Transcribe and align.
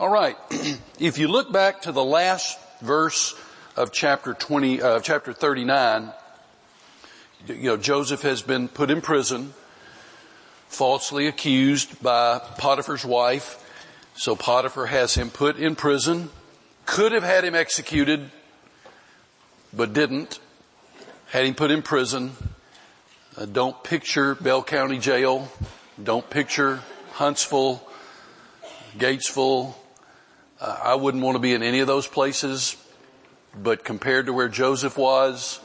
All 0.00 0.08
right. 0.08 0.36
if 1.00 1.18
you 1.18 1.26
look 1.26 1.52
back 1.52 1.82
to 1.82 1.90
the 1.90 2.04
last 2.04 2.56
verse 2.80 3.34
of 3.76 3.90
chapter 3.90 4.32
20, 4.32 4.80
uh, 4.80 5.00
chapter 5.00 5.32
39, 5.32 6.12
you 7.48 7.56
know, 7.64 7.76
Joseph 7.76 8.22
has 8.22 8.40
been 8.40 8.68
put 8.68 8.90
in 8.90 9.00
prison, 9.00 9.54
falsely 10.68 11.26
accused 11.26 12.00
by 12.00 12.38
Potiphar's 12.58 13.04
wife. 13.04 13.64
So 14.14 14.36
Potiphar 14.36 14.86
has 14.86 15.16
him 15.16 15.30
put 15.30 15.56
in 15.56 15.74
prison, 15.74 16.30
could 16.86 17.10
have 17.10 17.24
had 17.24 17.44
him 17.44 17.56
executed, 17.56 18.30
but 19.72 19.92
didn't. 19.92 20.38
Had 21.26 21.44
him 21.44 21.54
put 21.54 21.72
in 21.72 21.82
prison. 21.82 22.34
Uh, 23.36 23.46
don't 23.46 23.82
picture 23.82 24.36
Bell 24.36 24.62
County 24.62 24.98
Jail. 24.98 25.50
Don't 26.00 26.30
picture 26.30 26.82
Huntsville, 27.14 27.82
Gatesville. 28.96 29.74
Uh, 30.60 30.76
I 30.82 30.94
wouldn't 30.96 31.22
want 31.22 31.36
to 31.36 31.40
be 31.40 31.54
in 31.54 31.62
any 31.62 31.78
of 31.78 31.86
those 31.86 32.08
places, 32.08 32.76
but 33.54 33.84
compared 33.84 34.26
to 34.26 34.32
where 34.32 34.48
Joseph 34.48 34.98
was, 34.98 35.60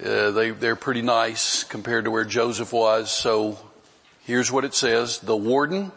uh, 0.00 0.30
they, 0.30 0.50
they're 0.50 0.76
pretty 0.76 1.02
nice 1.02 1.64
compared 1.64 2.04
to 2.04 2.12
where 2.12 2.24
Joseph 2.24 2.72
was. 2.72 3.10
So 3.10 3.58
here's 4.26 4.52
what 4.52 4.64
it 4.64 4.74
says. 4.74 5.18
The 5.18 5.36
warden 5.36 5.90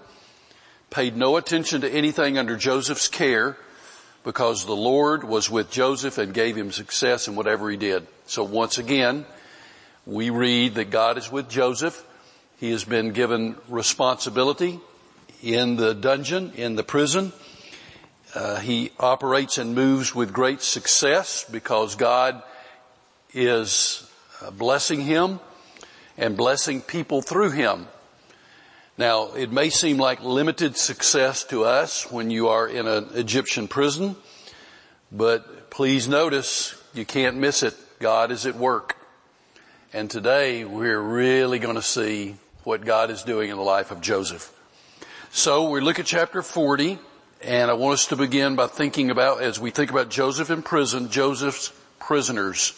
paid 0.90 1.16
no 1.16 1.38
attention 1.38 1.82
to 1.82 1.90
anything 1.90 2.40
under 2.40 2.58
Joseph's 2.58 3.08
care 3.08 3.58
because 4.24 4.66
the 4.66 4.76
Lord 4.76 5.24
was 5.24 5.48
with 5.48 5.70
Joseph 5.70 6.18
and 6.18 6.34
gave 6.34 6.56
him 6.56 6.72
success 6.72 7.28
in 7.28 7.36
whatever 7.36 7.70
he 7.70 7.78
did. 7.78 8.08
So 8.26 8.44
once 8.44 8.80
again, 8.80 9.24
we 10.08 10.32
read 10.32 10.76
that 10.76 10.90
God 10.90 11.20
is 11.20 11.32
with 11.32 11.48
Joseph. 11.48 12.04
He 12.60 12.72
has 12.72 12.84
been 12.86 13.12
given 13.12 13.56
responsibility 13.70 14.80
in 15.44 15.76
the 15.76 15.94
dungeon, 15.94 16.54
in 16.56 16.76
the 16.76 16.84
prison. 16.84 17.34
Uh, 18.38 18.60
he 18.60 18.92
operates 19.00 19.58
and 19.58 19.74
moves 19.74 20.14
with 20.14 20.32
great 20.32 20.62
success 20.62 21.44
because 21.50 21.96
God 21.96 22.44
is 23.34 24.08
uh, 24.44 24.52
blessing 24.52 25.02
him 25.02 25.40
and 26.20 26.38
blessing 26.38 26.82
people 26.82 27.24
through 27.24 27.50
him. 27.50 27.88
Now, 28.96 29.32
it 29.34 29.52
may 29.52 29.72
seem 29.72 29.98
like 29.98 30.22
limited 30.22 30.78
success 30.78 31.46
to 31.46 31.64
us 31.64 32.12
when 32.12 32.30
you 32.30 32.50
are 32.50 32.68
in 32.68 32.88
an 32.88 33.08
Egyptian 33.16 33.68
prison, 33.68 34.16
but 35.12 35.72
please 35.72 36.08
notice 36.08 36.80
you 36.94 37.06
can't 37.06 37.38
miss 37.38 37.64
it. 37.64 37.74
God 37.98 38.30
is 38.30 38.46
at 38.46 38.56
work. 38.56 38.98
And 39.94 40.12
today 40.12 40.64
we're 40.64 41.02
really 41.02 41.58
going 41.58 41.74
to 41.74 41.82
see 41.82 42.36
what 42.64 42.86
God 42.86 43.10
is 43.10 43.24
doing 43.24 43.50
in 43.50 43.58
the 43.58 43.64
life 43.64 43.90
of 43.90 44.00
Joseph. 44.00 44.54
So 45.32 45.72
we 45.72 45.82
look 45.82 45.98
at 45.98 46.06
chapter 46.06 46.44
40 46.44 47.00
and 47.44 47.70
I 47.70 47.76
want 47.76 47.94
us 47.94 48.08
to 48.08 48.16
begin 48.16 48.56
by 48.56 48.68
thinking 48.68 49.12
about, 49.12 49.42
as 49.42 49.60
we 49.60 49.70
think 49.72 49.92
about 49.92 50.10
Joseph 50.10 50.50
in 50.50 50.64
prison, 50.64 51.10
Joseph's 51.10 51.72
prisoners. 52.00 52.74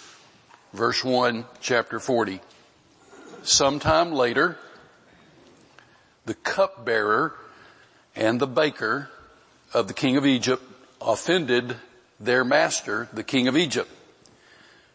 Verse 0.73 1.03
1, 1.03 1.45
chapter 1.61 1.99
40. 1.99 2.41
Sometime 3.43 4.11
later, 4.11 4.57
the 6.25 6.33
cupbearer 6.33 7.33
and 8.15 8.39
the 8.39 8.47
baker 8.47 9.09
of 9.73 9.87
the 9.87 9.93
king 9.93 10.17
of 10.17 10.25
Egypt 10.25 10.63
offended 11.01 11.77
their 12.19 12.43
master, 12.43 13.07
the 13.13 13.23
king 13.23 13.47
of 13.47 13.55
Egypt. 13.55 13.89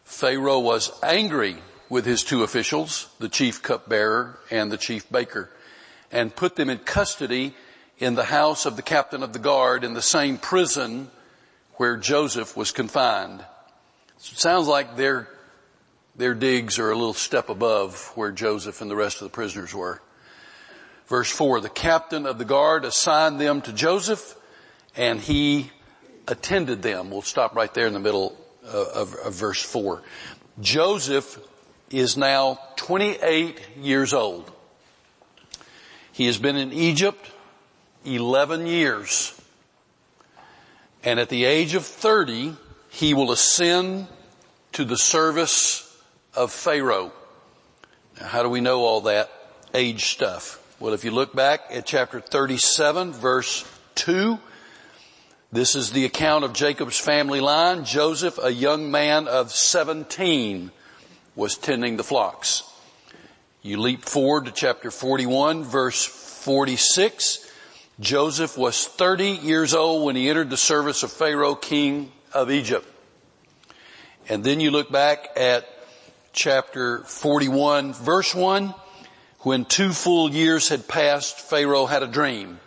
Pharaoh 0.03 0.59
was 0.59 0.91
angry 1.01 1.57
with 1.89 2.05
his 2.05 2.23
two 2.23 2.43
officials, 2.43 3.09
the 3.19 3.29
chief 3.29 3.63
cupbearer 3.63 4.37
and 4.51 4.71
the 4.71 4.77
chief 4.77 5.09
baker, 5.11 5.49
and 6.11 6.35
put 6.35 6.55
them 6.55 6.69
in 6.69 6.77
custody 6.77 7.55
in 7.97 8.15
the 8.15 8.25
house 8.25 8.65
of 8.65 8.75
the 8.75 8.81
captain 8.81 9.23
of 9.23 9.33
the 9.33 9.39
guard 9.39 9.83
in 9.83 9.93
the 9.93 10.01
same 10.01 10.37
prison 10.37 11.09
where 11.75 11.97
Joseph 11.97 12.55
was 12.55 12.71
confined. 12.71 13.43
So 14.17 14.33
it 14.33 14.39
sounds 14.39 14.67
like 14.67 14.95
their, 14.95 15.27
their 16.15 16.33
digs 16.33 16.79
are 16.79 16.91
a 16.91 16.95
little 16.95 17.13
step 17.13 17.49
above 17.49 18.11
where 18.15 18.31
Joseph 18.31 18.81
and 18.81 18.89
the 18.89 18.95
rest 18.95 19.21
of 19.21 19.25
the 19.25 19.33
prisoners 19.33 19.73
were. 19.73 20.01
Verse 21.07 21.29
4, 21.29 21.61
the 21.61 21.69
captain 21.69 22.25
of 22.25 22.37
the 22.37 22.45
guard 22.45 22.83
assigned 22.83 23.39
them 23.39 23.61
to 23.61 23.73
Joseph 23.73 24.35
and 24.95 25.19
he 25.19 25.71
attended 26.27 26.81
them. 26.81 27.11
We'll 27.11 27.21
stop 27.21 27.55
right 27.55 27.73
there 27.73 27.87
in 27.87 27.93
the 27.93 27.99
middle 27.99 28.37
of, 28.63 28.87
of, 28.87 29.15
of 29.15 29.33
verse 29.33 29.61
4. 29.61 30.01
Joseph 30.61 31.39
is 31.91 32.17
now 32.17 32.59
28 32.77 33.61
years 33.81 34.13
old. 34.13 34.51
He 36.11 36.25
has 36.25 36.37
been 36.37 36.55
in 36.55 36.73
Egypt 36.73 37.29
11 38.05 38.67
years. 38.67 39.39
And 41.03 41.19
at 41.19 41.29
the 41.29 41.45
age 41.45 41.75
of 41.75 41.85
30, 41.85 42.55
he 42.89 43.13
will 43.13 43.31
ascend 43.31 44.07
to 44.73 44.85
the 44.85 44.97
service 44.97 45.81
of 46.33 46.51
Pharaoh. 46.51 47.11
Now, 48.19 48.27
how 48.27 48.43
do 48.43 48.49
we 48.49 48.61
know 48.61 48.81
all 48.81 49.01
that 49.01 49.29
age 49.73 50.05
stuff? 50.05 50.61
Well, 50.79 50.93
if 50.93 51.03
you 51.03 51.11
look 51.11 51.33
back 51.33 51.61
at 51.69 51.85
chapter 51.85 52.19
37 52.19 53.13
verse 53.13 53.65
2, 53.95 54.39
this 55.51 55.75
is 55.75 55.91
the 55.91 56.05
account 56.05 56.43
of 56.43 56.53
Jacob's 56.53 56.99
family 56.99 57.39
line. 57.39 57.85
Joseph, 57.85 58.37
a 58.41 58.51
young 58.51 58.91
man 58.91 59.27
of 59.27 59.51
17, 59.51 60.71
was 61.35 61.57
tending 61.57 61.97
the 61.97 62.03
flocks. 62.03 62.63
You 63.61 63.79
leap 63.79 64.03
forward 64.03 64.45
to 64.45 64.51
chapter 64.51 64.91
41 64.91 65.63
verse 65.63 66.05
46. 66.05 67.44
Joseph 67.99 68.57
was 68.57 68.87
30 68.87 69.29
years 69.29 69.73
old 69.73 70.03
when 70.03 70.15
he 70.15 70.29
entered 70.29 70.49
the 70.49 70.57
service 70.57 71.03
of 71.03 71.11
Pharaoh, 71.11 71.55
king 71.55 72.11
of 72.33 72.51
Egypt. 72.51 72.87
And 74.27 74.43
then 74.43 74.59
you 74.59 74.71
look 74.71 74.91
back 74.91 75.29
at 75.37 75.65
chapter 76.33 76.99
41 77.03 77.93
verse 77.93 78.35
1. 78.35 78.73
When 79.39 79.63
two 79.63 79.91
full 79.91 80.29
years 80.29 80.69
had 80.69 80.87
passed, 80.87 81.39
Pharaoh 81.39 81.85
had 81.85 82.03
a 82.03 82.07
dream. 82.07 82.59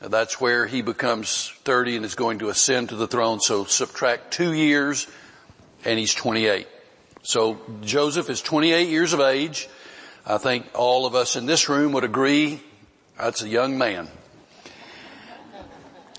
Now 0.00 0.08
that's 0.08 0.40
where 0.40 0.66
he 0.66 0.82
becomes 0.82 1.52
30 1.64 1.96
and 1.96 2.04
is 2.04 2.14
going 2.14 2.40
to 2.40 2.48
ascend 2.48 2.88
to 2.88 2.96
the 2.96 3.06
throne. 3.06 3.40
So 3.40 3.64
subtract 3.64 4.32
two 4.32 4.52
years 4.52 5.06
and 5.84 5.98
he's 5.98 6.14
28. 6.14 6.66
So 7.22 7.60
Joseph 7.82 8.30
is 8.30 8.40
28 8.40 8.88
years 8.88 9.12
of 9.12 9.20
age. 9.20 9.68
I 10.26 10.38
think 10.38 10.66
all 10.74 11.06
of 11.06 11.14
us 11.14 11.36
in 11.36 11.46
this 11.46 11.68
room 11.68 11.92
would 11.92 12.04
agree 12.04 12.60
that's 13.16 13.42
a 13.42 13.48
young 13.48 13.78
man. 13.78 14.08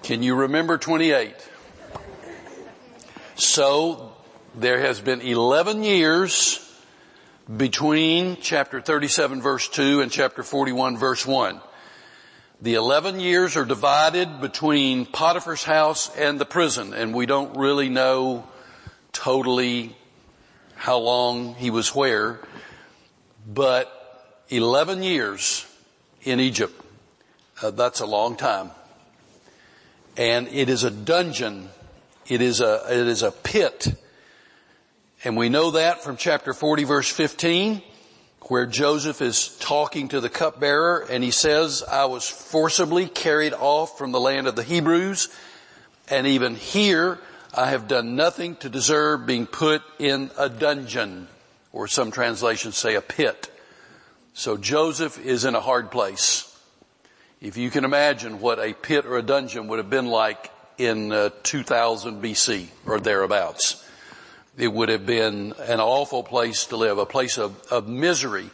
Can 0.07 0.23
you 0.23 0.35
remember 0.35 0.77
28? 0.77 1.35
So 3.35 4.13
there 4.55 4.79
has 4.79 5.01
been 5.01 5.19
11 5.19 5.83
years 5.83 6.63
between 7.57 8.37
chapter 8.39 8.79
37 8.79 9.41
verse 9.41 9.67
2 9.67 9.99
and 9.99 10.09
chapter 10.09 10.43
41 10.43 10.95
verse 10.95 11.25
1. 11.25 11.59
The 12.61 12.75
11 12.75 13.19
years 13.19 13.57
are 13.57 13.65
divided 13.65 14.39
between 14.39 15.05
Potiphar's 15.07 15.65
house 15.65 16.09
and 16.15 16.39
the 16.39 16.45
prison 16.45 16.93
and 16.93 17.13
we 17.13 17.25
don't 17.25 17.57
really 17.57 17.89
know 17.89 18.47
totally 19.11 19.93
how 20.75 20.99
long 20.99 21.55
he 21.55 21.69
was 21.69 21.93
where, 21.93 22.39
but 23.45 23.91
11 24.47 25.03
years 25.03 25.65
in 26.23 26.39
Egypt, 26.39 26.81
uh, 27.61 27.71
that's 27.71 27.99
a 27.99 28.05
long 28.05 28.37
time. 28.37 28.71
And 30.17 30.47
it 30.49 30.67
is 30.67 30.83
a 30.83 30.91
dungeon. 30.91 31.69
It 32.27 32.41
is 32.41 32.59
a, 32.59 32.83
it 32.89 33.07
is 33.07 33.23
a 33.23 33.31
pit 33.31 33.95
and 35.23 35.35
we 35.35 35.49
know 35.49 35.71
that 35.71 36.03
from 36.03 36.15
chapter 36.15 36.53
40 36.53 36.83
verse 36.83 37.11
15 37.11 37.81
where 38.43 38.65
Joseph 38.65 39.21
is 39.21 39.57
talking 39.57 40.07
to 40.09 40.21
the 40.21 40.29
cupbearer 40.29 41.05
and 41.09 41.21
he 41.23 41.31
says, 41.31 41.83
I 41.83 42.05
was 42.05 42.29
forcibly 42.29 43.07
carried 43.07 43.53
off 43.53 43.97
from 43.97 44.11
the 44.11 44.19
land 44.19 44.47
of 44.47 44.55
the 44.55 44.63
Hebrews 44.63 45.29
and 46.09 46.27
even 46.27 46.55
here 46.55 47.19
I 47.53 47.71
have 47.71 47.87
done 47.87 48.15
nothing 48.15 48.55
to 48.57 48.69
deserve 48.69 49.25
being 49.25 49.47
put 49.47 49.81
in 49.99 50.29
a 50.37 50.49
dungeon 50.49 51.27
or 51.73 51.87
some 51.87 52.11
translations 52.11 52.77
say 52.77 52.95
a 52.95 53.01
pit. 53.01 53.51
So 54.33 54.55
Joseph 54.55 55.19
is 55.19 55.45
in 55.45 55.55
a 55.55 55.61
hard 55.61 55.89
place. 55.89 56.46
If 57.39 57.57
you 57.57 57.69
can 57.69 57.85
imagine 57.85 58.39
what 58.39 58.59
a 58.59 58.73
pit 58.73 59.05
or 59.05 59.17
a 59.17 59.21
dungeon 59.21 59.67
would 59.67 59.77
have 59.77 59.89
been 59.89 60.07
like 60.07 60.51
in 60.77 61.11
uh, 61.11 61.29
2000 61.43 62.21
BC 62.21 62.67
or 62.85 62.99
thereabouts 62.99 63.83
it 64.57 64.73
would 64.73 64.89
have 64.89 65.05
been 65.05 65.53
an 65.67 65.79
awful 65.79 66.23
place 66.23 66.65
to 66.65 66.77
live, 66.77 66.97
a 66.97 67.05
place 67.05 67.37
of, 67.37 67.61
of 67.71 67.87
misery. 67.87 68.49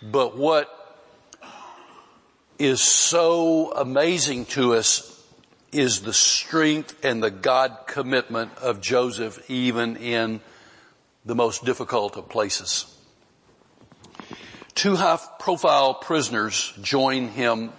But 0.00 0.36
what 0.36 0.70
is 2.58 2.80
so 2.80 3.72
amazing 3.72 4.46
to 4.46 4.74
us 4.74 5.08
is 5.72 6.02
the 6.02 6.12
strength 6.12 7.04
and 7.04 7.22
the 7.22 7.30
God 7.30 7.76
commitment 7.86 8.56
of 8.58 8.80
Joseph 8.80 9.50
even 9.50 9.96
in 9.96 10.40
the 11.24 11.34
most 11.34 11.64
difficult 11.64 12.16
of 12.16 12.28
places. 12.28 12.86
Two 14.74 14.96
high 14.96 15.18
profile 15.40 15.94
prisoners 15.94 16.72
join 16.82 17.28
him 17.28 17.72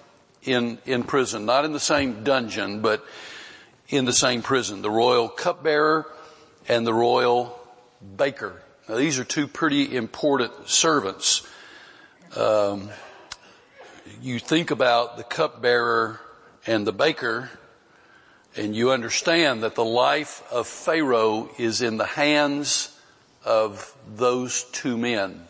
in, 0.46 0.78
in 0.86 1.04
prison, 1.04 1.46
not 1.46 1.66
in 1.66 1.72
the 1.72 1.80
same 1.80 2.24
dungeon, 2.24 2.82
but 2.82 3.04
in 3.90 4.06
the 4.06 4.14
same 4.14 4.42
prison. 4.42 4.82
The 4.82 4.92
royal 4.92 5.30
cupbearer 5.30 6.06
and 6.68 6.86
the 6.86 6.94
royal 6.94 7.60
baker. 8.18 8.62
Now 8.88 8.96
these 8.96 9.20
are 9.20 9.24
two 9.24 9.48
pretty 9.48 9.96
important 9.96 10.68
servants. 10.68 11.48
Um, 12.36 12.90
you 14.22 14.40
think 14.40 14.72
about 14.72 15.18
the 15.18 15.24
cupbearer 15.24 16.20
and 16.66 16.86
the 16.86 16.94
baker, 16.94 17.50
and 18.56 18.76
you 18.76 18.92
understand 18.92 19.64
that 19.64 19.76
the 19.76 19.86
life 19.86 20.44
of 20.52 20.68
Pharaoh 20.68 21.50
is 21.58 21.82
in 21.82 21.98
the 21.98 22.06
hands 22.06 22.98
of 23.46 23.96
those 24.16 24.64
two 24.72 24.98
men. 24.98 25.48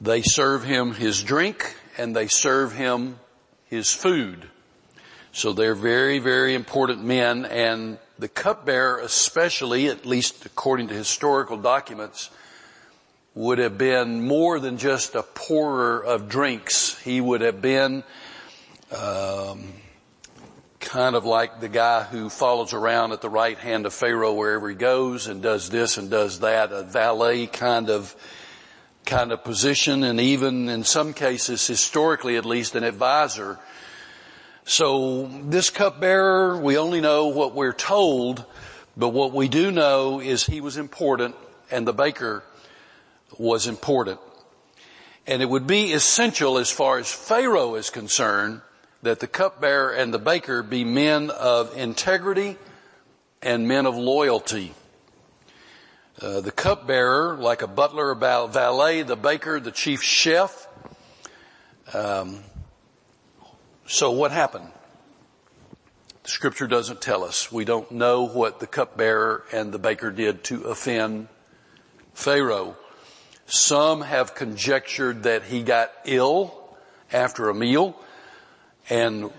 They 0.00 0.22
serve 0.22 0.64
him 0.64 0.92
his 0.94 1.22
drink 1.22 1.74
and 1.96 2.14
they 2.14 2.26
serve 2.26 2.72
him 2.72 3.18
his 3.66 3.92
food. 3.92 4.46
So 5.32 5.52
they're 5.52 5.74
very, 5.74 6.18
very 6.18 6.54
important 6.54 7.04
men 7.04 7.44
and 7.44 7.98
the 8.18 8.28
cupbearer 8.28 9.00
especially, 9.00 9.88
at 9.88 10.06
least 10.06 10.46
according 10.46 10.88
to 10.88 10.94
historical 10.94 11.58
documents, 11.58 12.30
would 13.34 13.58
have 13.58 13.76
been 13.76 14.26
more 14.26 14.58
than 14.58 14.78
just 14.78 15.14
a 15.14 15.22
pourer 15.22 16.02
of 16.02 16.28
drinks. 16.28 16.98
He 17.00 17.20
would 17.20 17.42
have 17.42 17.60
been 17.60 18.02
um, 18.96 19.74
kind 20.80 21.14
of 21.14 21.26
like 21.26 21.60
the 21.60 21.68
guy 21.68 22.04
who 22.04 22.30
follows 22.30 22.72
around 22.72 23.12
at 23.12 23.20
the 23.20 23.28
right 23.28 23.58
hand 23.58 23.84
of 23.84 23.92
Pharaoh 23.92 24.32
wherever 24.32 24.70
he 24.70 24.74
goes 24.74 25.26
and 25.26 25.42
does 25.42 25.68
this 25.68 25.98
and 25.98 26.08
does 26.08 26.40
that, 26.40 26.72
a 26.72 26.82
valet 26.82 27.46
kind 27.46 27.90
of 27.90 28.16
kind 29.06 29.32
of 29.32 29.42
position 29.44 30.04
and 30.04 30.20
even 30.20 30.68
in 30.68 30.84
some 30.84 31.14
cases 31.14 31.66
historically 31.66 32.36
at 32.36 32.44
least 32.44 32.74
an 32.74 32.84
advisor 32.84 33.58
so 34.68 35.30
this 35.44 35.70
cupbearer, 35.70 36.58
we 36.58 36.76
only 36.76 37.00
know 37.00 37.28
what 37.28 37.54
we're 37.54 37.72
told, 37.72 38.44
but 38.96 39.10
what 39.10 39.32
we 39.32 39.46
do 39.46 39.70
know 39.70 40.18
is 40.18 40.44
he 40.44 40.60
was 40.60 40.76
important 40.76 41.36
and 41.70 41.86
the 41.86 41.92
baker 41.92 42.42
was 43.38 43.68
important. 43.68 44.18
And 45.24 45.40
it 45.40 45.48
would 45.48 45.68
be 45.68 45.92
essential 45.92 46.58
as 46.58 46.68
far 46.68 46.98
as 46.98 47.12
Pharaoh 47.12 47.76
is 47.76 47.90
concerned 47.90 48.60
that 49.02 49.20
the 49.20 49.28
cupbearer 49.28 49.92
and 49.92 50.12
the 50.12 50.18
baker 50.18 50.64
be 50.64 50.82
men 50.82 51.30
of 51.30 51.76
integrity 51.76 52.56
and 53.40 53.68
men 53.68 53.86
of 53.86 53.94
loyalty. 53.94 54.74
Uh, 56.20 56.40
the 56.40 56.50
cupbearer, 56.50 57.36
like 57.36 57.60
a 57.60 57.66
butler 57.66 58.08
or 58.08 58.14
valet, 58.48 59.02
the 59.02 59.16
baker, 59.16 59.60
the 59.60 59.70
chief 59.70 60.02
chef, 60.02 60.66
um, 61.92 62.40
so 63.86 64.10
what 64.10 64.32
happened? 64.32 64.70
The 66.22 66.30
scripture 66.30 66.66
doesn't 66.66 67.00
tell 67.00 67.22
us. 67.22 67.52
We 67.52 67.64
don't 67.64 67.90
know 67.92 68.26
what 68.26 68.60
the 68.60 68.66
cupbearer 68.66 69.44
and 69.52 69.72
the 69.72 69.78
baker 69.78 70.10
did 70.10 70.42
to 70.44 70.64
offend 70.64 71.28
Pharaoh. 72.14 72.76
Some 73.46 74.00
have 74.00 74.34
conjectured 74.34 75.22
that 75.24 75.44
he 75.44 75.62
got 75.62 75.92
ill 76.04 76.52
after 77.12 77.48
a 77.48 77.54
meal 77.54 77.94
and 78.90 79.30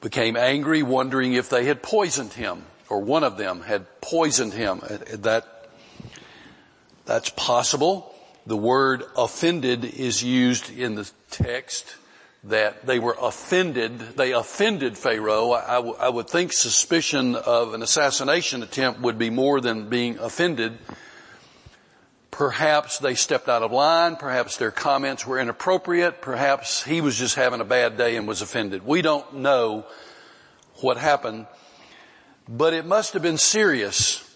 became 0.00 0.36
angry 0.36 0.82
wondering 0.82 1.34
if 1.34 1.50
they 1.50 1.64
had 1.64 1.82
poisoned 1.82 2.32
him 2.32 2.64
or 2.90 3.00
one 3.00 3.24
of 3.24 3.38
them 3.38 3.62
had 3.62 3.86
poisoned 4.00 4.52
him. 4.52 4.80
Uh, 4.82 4.98
that, 5.18 5.68
that's 7.06 7.30
possible. 7.30 8.12
The 8.46 8.56
word 8.56 9.04
offended 9.16 9.84
is 9.84 10.22
used 10.22 10.76
in 10.76 10.96
the 10.96 11.10
text 11.30 11.96
that 12.44 12.86
they 12.86 12.98
were 12.98 13.16
offended. 13.20 13.98
They 13.98 14.32
offended 14.32 14.96
Pharaoh. 14.96 15.52
I 15.52 16.08
would 16.08 16.28
think 16.28 16.52
suspicion 16.52 17.36
of 17.36 17.74
an 17.74 17.82
assassination 17.82 18.62
attempt 18.62 19.00
would 19.00 19.18
be 19.18 19.30
more 19.30 19.60
than 19.60 19.88
being 19.88 20.18
offended. 20.18 20.78
Perhaps 22.30 22.98
they 23.00 23.14
stepped 23.14 23.50
out 23.50 23.62
of 23.62 23.72
line. 23.72 24.16
Perhaps 24.16 24.56
their 24.56 24.70
comments 24.70 25.26
were 25.26 25.38
inappropriate. 25.38 26.22
Perhaps 26.22 26.82
he 26.82 27.02
was 27.02 27.18
just 27.18 27.34
having 27.34 27.60
a 27.60 27.64
bad 27.64 27.98
day 27.98 28.16
and 28.16 28.26
was 28.26 28.40
offended. 28.40 28.86
We 28.86 29.02
don't 29.02 29.34
know 29.34 29.84
what 30.76 30.96
happened, 30.96 31.46
but 32.50 32.74
it 32.74 32.84
must 32.84 33.12
have 33.12 33.22
been 33.22 33.38
serious 33.38 34.26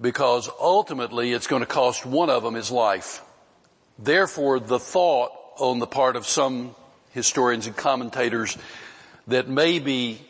because 0.00 0.48
ultimately 0.58 1.32
it's 1.32 1.46
going 1.46 1.60
to 1.60 1.66
cost 1.66 2.06
one 2.06 2.30
of 2.30 2.42
them 2.42 2.54
his 2.54 2.70
life. 2.70 3.20
Therefore, 3.98 4.58
the 4.58 4.78
thought 4.78 5.32
on 5.58 5.78
the 5.78 5.86
part 5.86 6.16
of 6.16 6.26
some 6.26 6.74
historians 7.10 7.66
and 7.66 7.76
commentators 7.76 8.56
that 9.26 9.48
maybe 9.48 10.26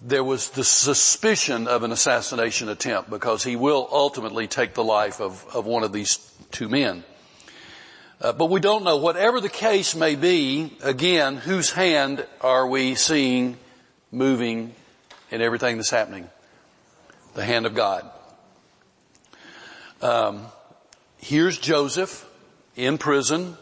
there 0.00 0.22
was 0.22 0.50
the 0.50 0.62
suspicion 0.62 1.66
of 1.66 1.82
an 1.82 1.90
assassination 1.90 2.68
attempt 2.68 3.10
because 3.10 3.42
he 3.42 3.56
will 3.56 3.88
ultimately 3.90 4.46
take 4.46 4.74
the 4.74 4.84
life 4.84 5.20
of, 5.20 5.44
of 5.52 5.66
one 5.66 5.82
of 5.82 5.92
these 5.92 6.18
two 6.52 6.68
men. 6.68 7.02
Uh, 8.20 8.32
but 8.32 8.46
we 8.46 8.60
don't 8.60 8.84
know. 8.84 8.96
Whatever 8.96 9.40
the 9.40 9.48
case 9.48 9.96
may 9.96 10.14
be, 10.14 10.72
again, 10.84 11.36
whose 11.36 11.72
hand 11.72 12.24
are 12.40 12.66
we 12.68 12.94
seeing 12.94 13.56
moving 14.12 14.72
in 15.30 15.40
everything 15.40 15.76
that's 15.76 15.90
happening? 15.90 16.28
The 17.34 17.44
hand 17.44 17.66
of 17.66 17.74
God. 17.74 18.10
Um, 20.02 20.46
here's 21.18 21.58
Joseph 21.58 22.28
in 22.76 22.98
prison. 22.98 23.56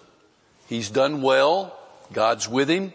He's 0.69 0.91
done 0.91 1.23
well. 1.23 1.79
God's 2.13 2.49
with 2.49 2.69
him. 2.69 2.93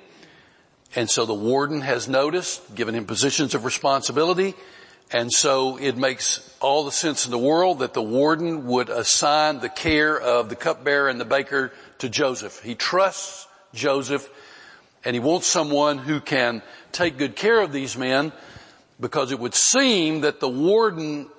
And 0.95 1.10
so 1.10 1.25
the 1.25 1.33
warden 1.33 1.81
has 1.81 2.07
noticed, 2.07 2.74
given 2.74 2.95
him 2.95 3.06
positions 3.06 3.54
of 3.54 3.66
responsibility. 3.66 4.56
And 5.12 5.31
so 5.31 5.77
it 5.77 5.98
makes 5.98 6.56
all 6.60 6.83
the 6.83 6.92
sense 6.92 7.25
in 7.25 7.31
the 7.31 7.38
world 7.38 7.80
that 7.80 7.94
the 7.94 8.01
warden 8.01 8.68
would 8.68 8.89
assign 8.89 9.60
the 9.60 9.69
care 9.69 10.19
of 10.19 10.50
the 10.50 10.56
cupbearer 10.56 11.10
and 11.10 11.19
the 11.19 11.25
baker 11.25 11.71
to 12.00 12.10
Joseph. 12.10 12.62
He 12.62 12.75
trusts 12.75 13.48
Joseph 13.74 14.30
and 15.04 15.16
he 15.16 15.19
wants 15.19 15.48
someone 15.48 15.98
who 15.98 16.19
can 16.19 16.62
take 16.92 17.18
good 17.18 17.36
care 17.36 17.60
of 17.62 17.71
these 17.71 17.98
men 17.98 18.31
because 18.99 19.31
it 19.31 19.39
would 19.39 19.55
seem 19.55 20.21
that 20.21 20.39
the 20.39 20.49
warden 20.49 21.29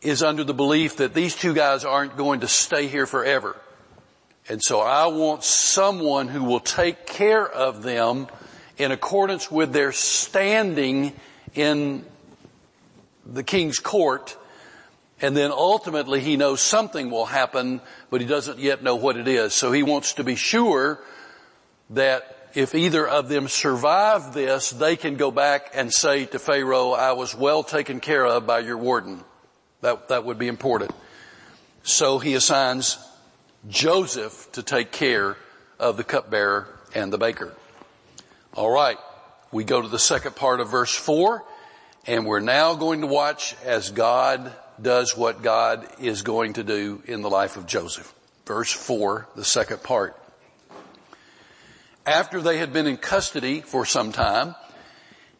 is 0.00 0.22
under 0.22 0.42
the 0.42 0.54
belief 0.54 0.96
that 0.96 1.14
these 1.14 1.36
two 1.36 1.54
guys 1.54 1.84
aren't 1.84 2.16
going 2.16 2.40
to 2.40 2.48
stay 2.48 2.88
here 2.88 3.06
forever. 3.06 3.56
And 4.48 4.60
so 4.62 4.80
I 4.80 5.06
want 5.06 5.44
someone 5.44 6.26
who 6.28 6.42
will 6.42 6.60
take 6.60 7.06
care 7.06 7.46
of 7.48 7.82
them 7.82 8.26
in 8.76 8.90
accordance 8.90 9.50
with 9.50 9.72
their 9.72 9.92
standing 9.92 11.12
in 11.54 12.04
the 13.24 13.44
king's 13.44 13.78
court. 13.78 14.36
And 15.20 15.36
then 15.36 15.52
ultimately 15.52 16.18
he 16.18 16.36
knows 16.36 16.60
something 16.60 17.08
will 17.08 17.26
happen, 17.26 17.80
but 18.10 18.20
he 18.20 18.26
doesn't 18.26 18.58
yet 18.58 18.82
know 18.82 18.96
what 18.96 19.16
it 19.16 19.28
is. 19.28 19.54
So 19.54 19.70
he 19.70 19.84
wants 19.84 20.14
to 20.14 20.24
be 20.24 20.34
sure 20.34 20.98
that 21.90 22.31
if 22.54 22.74
either 22.74 23.06
of 23.06 23.28
them 23.28 23.48
survive 23.48 24.34
this, 24.34 24.70
they 24.70 24.96
can 24.96 25.16
go 25.16 25.30
back 25.30 25.70
and 25.74 25.92
say 25.92 26.26
to 26.26 26.38
Pharaoh, 26.38 26.92
I 26.92 27.12
was 27.12 27.34
well 27.34 27.62
taken 27.62 28.00
care 28.00 28.24
of 28.24 28.46
by 28.46 28.60
your 28.60 28.78
warden. 28.78 29.24
That, 29.80 30.08
that 30.08 30.24
would 30.24 30.38
be 30.38 30.48
important. 30.48 30.92
So 31.82 32.18
he 32.18 32.34
assigns 32.34 32.98
Joseph 33.68 34.50
to 34.52 34.62
take 34.62 34.92
care 34.92 35.36
of 35.78 35.96
the 35.96 36.04
cupbearer 36.04 36.68
and 36.94 37.12
the 37.12 37.18
baker. 37.18 37.52
All 38.54 38.70
right. 38.70 38.98
We 39.50 39.64
go 39.64 39.82
to 39.82 39.88
the 39.88 39.98
second 39.98 40.36
part 40.36 40.60
of 40.60 40.70
verse 40.70 40.94
four 40.94 41.44
and 42.06 42.26
we're 42.26 42.40
now 42.40 42.74
going 42.74 43.00
to 43.02 43.06
watch 43.06 43.54
as 43.64 43.90
God 43.90 44.52
does 44.80 45.16
what 45.16 45.42
God 45.42 45.86
is 46.00 46.22
going 46.22 46.54
to 46.54 46.64
do 46.64 47.02
in 47.06 47.22
the 47.22 47.30
life 47.30 47.56
of 47.56 47.66
Joseph. 47.66 48.12
Verse 48.46 48.72
four, 48.72 49.28
the 49.36 49.44
second 49.44 49.82
part. 49.82 50.16
After 52.06 52.40
they 52.40 52.58
had 52.58 52.72
been 52.72 52.86
in 52.86 52.96
custody 52.96 53.60
for 53.60 53.86
some 53.86 54.10
time, 54.10 54.56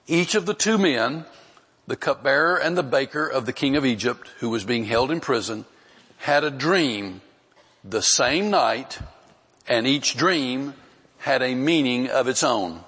each 0.07 0.35
of 0.35 0.47
the 0.47 0.55
two 0.55 0.79
men, 0.79 1.25
the 1.87 1.97
cupbearer 1.97 2.57
and 2.57 2.77
the 2.77 2.85
baker 2.85 3.27
of 3.27 3.47
the 3.47 3.53
king 3.53 3.77
of 3.77 3.85
Egypt, 3.85 4.29
who 4.39 4.51
was 4.51 4.65
being 4.65 4.85
held 4.85 5.11
in 5.11 5.21
prison, 5.21 5.65
had 6.19 6.45
a 6.45 6.51
dream 6.51 7.21
the 7.83 8.03
same 8.03 8.51
night 8.51 9.01
and 9.67 9.87
each 9.87 10.17
dream 10.17 10.75
had 11.19 11.43
a 11.43 11.55
meaning 11.55 12.09
of 12.09 12.29
its 12.29 12.45
own. 12.45 12.85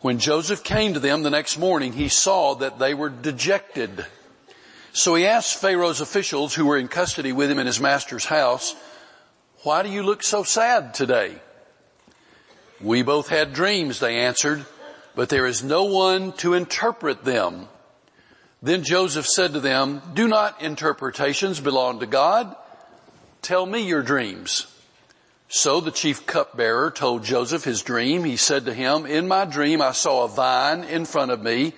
When 0.00 0.18
Joseph 0.18 0.64
came 0.64 0.94
to 0.94 1.00
them 1.00 1.22
the 1.22 1.30
next 1.30 1.58
morning, 1.58 1.92
he 1.92 2.08
saw 2.08 2.56
that 2.56 2.80
they 2.80 2.94
were 2.94 3.08
dejected. 3.08 4.04
So 4.92 5.14
he 5.14 5.26
asked 5.26 5.60
Pharaoh's 5.60 6.00
officials 6.00 6.54
who 6.54 6.66
were 6.66 6.76
in 6.76 6.88
custody 6.88 7.32
with 7.32 7.48
him 7.48 7.60
in 7.60 7.66
his 7.66 7.80
master's 7.80 8.24
house, 8.24 8.74
why 9.62 9.84
do 9.84 9.88
you 9.88 10.02
look 10.02 10.24
so 10.24 10.42
sad 10.42 10.94
today? 10.94 11.36
We 12.82 13.02
both 13.02 13.28
had 13.28 13.52
dreams, 13.52 14.00
they 14.00 14.16
answered, 14.16 14.64
but 15.14 15.28
there 15.28 15.46
is 15.46 15.62
no 15.62 15.84
one 15.84 16.32
to 16.34 16.54
interpret 16.54 17.24
them. 17.24 17.68
Then 18.60 18.82
Joseph 18.82 19.26
said 19.26 19.52
to 19.52 19.60
them, 19.60 20.02
do 20.14 20.26
not 20.26 20.62
interpretations 20.62 21.60
belong 21.60 22.00
to 22.00 22.06
God? 22.06 22.54
Tell 23.40 23.66
me 23.66 23.86
your 23.86 24.02
dreams. 24.02 24.66
So 25.48 25.80
the 25.80 25.90
chief 25.90 26.26
cupbearer 26.26 26.90
told 26.90 27.24
Joseph 27.24 27.64
his 27.64 27.82
dream. 27.82 28.24
He 28.24 28.36
said 28.36 28.64
to 28.66 28.74
him, 28.74 29.04
in 29.04 29.28
my 29.28 29.44
dream 29.44 29.82
I 29.82 29.92
saw 29.92 30.24
a 30.24 30.28
vine 30.28 30.84
in 30.84 31.04
front 31.04 31.30
of 31.30 31.42
me 31.42 31.74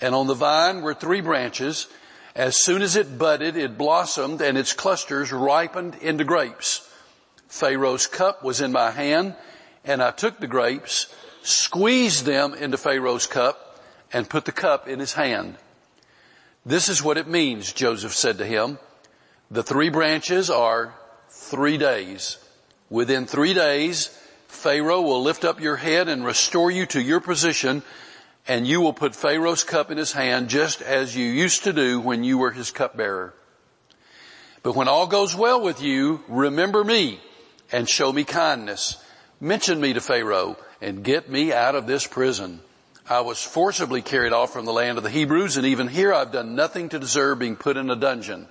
and 0.00 0.14
on 0.14 0.26
the 0.26 0.34
vine 0.34 0.82
were 0.82 0.94
three 0.94 1.20
branches. 1.20 1.86
As 2.34 2.56
soon 2.56 2.82
as 2.82 2.96
it 2.96 3.18
budded, 3.18 3.56
it 3.56 3.78
blossomed 3.78 4.40
and 4.40 4.58
its 4.58 4.72
clusters 4.72 5.30
ripened 5.30 5.96
into 5.96 6.24
grapes. 6.24 6.88
Pharaoh's 7.48 8.06
cup 8.06 8.42
was 8.42 8.60
in 8.60 8.72
my 8.72 8.90
hand 8.90 9.36
and 9.84 10.02
I 10.02 10.10
took 10.10 10.38
the 10.38 10.46
grapes, 10.46 11.14
squeezed 11.42 12.24
them 12.24 12.54
into 12.54 12.76
Pharaoh's 12.76 13.26
cup 13.26 13.80
and 14.12 14.28
put 14.28 14.44
the 14.44 14.52
cup 14.52 14.88
in 14.88 15.00
his 15.00 15.14
hand. 15.14 15.56
This 16.64 16.88
is 16.88 17.02
what 17.02 17.18
it 17.18 17.26
means, 17.26 17.72
Joseph 17.72 18.14
said 18.14 18.38
to 18.38 18.46
him. 18.46 18.78
The 19.50 19.62
three 19.62 19.88
branches 19.90 20.50
are 20.50 20.94
three 21.28 21.78
days. 21.78 22.38
Within 22.88 23.26
three 23.26 23.54
days, 23.54 24.16
Pharaoh 24.48 25.00
will 25.00 25.22
lift 25.22 25.44
up 25.44 25.60
your 25.60 25.76
head 25.76 26.08
and 26.08 26.24
restore 26.24 26.70
you 26.70 26.86
to 26.86 27.00
your 27.00 27.20
position 27.20 27.82
and 28.46 28.66
you 28.66 28.80
will 28.80 28.92
put 28.92 29.14
Pharaoh's 29.14 29.62
cup 29.64 29.90
in 29.90 29.98
his 29.98 30.12
hand 30.12 30.48
just 30.48 30.82
as 30.82 31.16
you 31.16 31.26
used 31.26 31.64
to 31.64 31.72
do 31.72 32.00
when 32.00 32.24
you 32.24 32.38
were 32.38 32.50
his 32.50 32.70
cupbearer. 32.70 33.34
But 34.62 34.74
when 34.74 34.88
all 34.88 35.06
goes 35.06 35.34
well 35.34 35.60
with 35.60 35.82
you, 35.82 36.22
remember 36.28 36.84
me 36.84 37.20
and 37.70 37.88
show 37.88 38.12
me 38.12 38.24
kindness. 38.24 38.96
Mention 39.42 39.80
me 39.80 39.92
to 39.94 40.00
Pharaoh 40.00 40.56
and 40.80 41.02
get 41.02 41.28
me 41.28 41.52
out 41.52 41.74
of 41.74 41.88
this 41.88 42.06
prison. 42.06 42.60
I 43.10 43.22
was 43.22 43.42
forcibly 43.42 44.00
carried 44.00 44.32
off 44.32 44.52
from 44.52 44.66
the 44.66 44.72
land 44.72 44.98
of 44.98 45.04
the 45.04 45.10
Hebrews 45.10 45.56
and 45.56 45.66
even 45.66 45.88
here 45.88 46.14
I've 46.14 46.30
done 46.30 46.54
nothing 46.54 46.90
to 46.90 47.00
deserve 47.00 47.40
being 47.40 47.56
put 47.56 47.76
in 47.76 47.90
a 47.90 47.96
dungeon. 47.96 48.46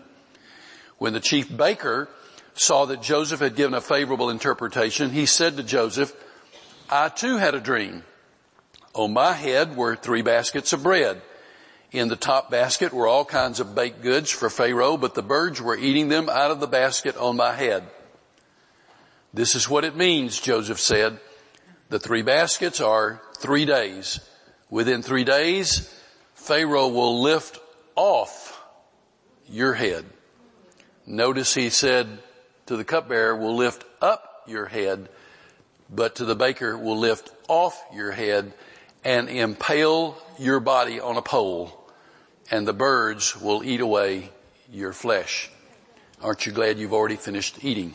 When 0.97 1.13
the 1.13 1.21
chief 1.21 1.47
baker 1.55 2.09
saw 2.55 2.87
that 2.87 3.01
Joseph 3.01 3.39
had 3.39 3.55
given 3.55 3.73
a 3.73 3.79
favorable 3.79 4.29
interpretation, 4.29 5.11
he 5.11 5.25
said 5.25 5.55
to 5.55 5.63
Joseph, 5.63 6.13
I 6.89 7.07
too 7.07 7.37
had 7.37 7.55
a 7.55 7.61
dream. 7.61 8.03
On 8.93 9.13
my 9.13 9.31
head 9.31 9.77
were 9.77 9.95
three 9.95 10.23
baskets 10.23 10.73
of 10.73 10.83
bread. 10.83 11.21
In 11.93 12.09
the 12.09 12.17
top 12.17 12.51
basket 12.51 12.91
were 12.91 13.07
all 13.07 13.23
kinds 13.23 13.61
of 13.61 13.75
baked 13.75 14.01
goods 14.01 14.29
for 14.29 14.49
Pharaoh, 14.49 14.97
but 14.97 15.15
the 15.15 15.23
birds 15.23 15.61
were 15.61 15.77
eating 15.77 16.09
them 16.09 16.27
out 16.27 16.51
of 16.51 16.59
the 16.59 16.67
basket 16.67 17.15
on 17.15 17.37
my 17.37 17.53
head. 17.53 17.87
This 19.33 19.55
is 19.55 19.69
what 19.69 19.85
it 19.85 19.95
means, 19.95 20.39
Joseph 20.39 20.79
said. 20.79 21.19
The 21.89 21.99
three 21.99 22.21
baskets 22.21 22.81
are 22.81 23.21
three 23.37 23.65
days. 23.65 24.19
Within 24.69 25.01
three 25.01 25.23
days, 25.23 25.93
Pharaoh 26.35 26.87
will 26.87 27.21
lift 27.21 27.59
off 27.95 28.61
your 29.49 29.73
head. 29.73 30.05
Notice 31.05 31.53
he 31.53 31.69
said, 31.69 32.19
to 32.67 32.77
the 32.77 32.83
cupbearer 32.83 33.35
will 33.35 33.55
lift 33.55 33.83
up 34.01 34.43
your 34.47 34.65
head, 34.65 35.09
but 35.89 36.15
to 36.15 36.25
the 36.25 36.35
baker 36.35 36.77
will 36.77 36.97
lift 36.97 37.31
off 37.47 37.81
your 37.93 38.11
head 38.11 38.53
and 39.03 39.29
impale 39.29 40.17
your 40.39 40.59
body 40.59 40.99
on 40.99 41.17
a 41.17 41.21
pole 41.21 41.81
and 42.51 42.67
the 42.67 42.73
birds 42.73 43.39
will 43.39 43.63
eat 43.63 43.79
away 43.79 44.29
your 44.71 44.91
flesh. 44.91 45.49
Aren't 46.21 46.45
you 46.45 46.51
glad 46.51 46.77
you've 46.77 46.93
already 46.93 47.15
finished 47.15 47.63
eating? 47.63 47.93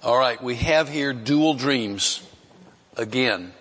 All 0.00 0.16
right, 0.16 0.40
we 0.40 0.54
have 0.54 0.88
here 0.88 1.12
dual 1.12 1.54
dreams. 1.54 2.24
Again, 2.96 3.52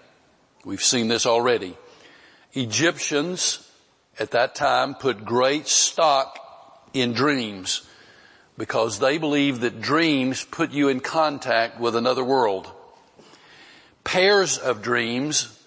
we've 0.63 0.83
seen 0.83 1.07
this 1.07 1.25
already. 1.25 1.75
Egyptians 2.53 3.67
at 4.19 4.31
that 4.31 4.53
time 4.53 4.93
put 4.93 5.25
great 5.25 5.67
stock 5.67 6.37
in 6.93 7.13
dreams 7.13 7.89
because 8.55 8.99
they 8.99 9.17
believe 9.17 9.61
that 9.61 9.81
dreams 9.81 10.45
put 10.45 10.69
you 10.69 10.89
in 10.89 10.99
contact 10.99 11.79
with 11.79 11.95
another 11.95 12.23
world. 12.23 12.71
Pairs 14.03 14.59
of 14.59 14.83
dreams 14.83 15.59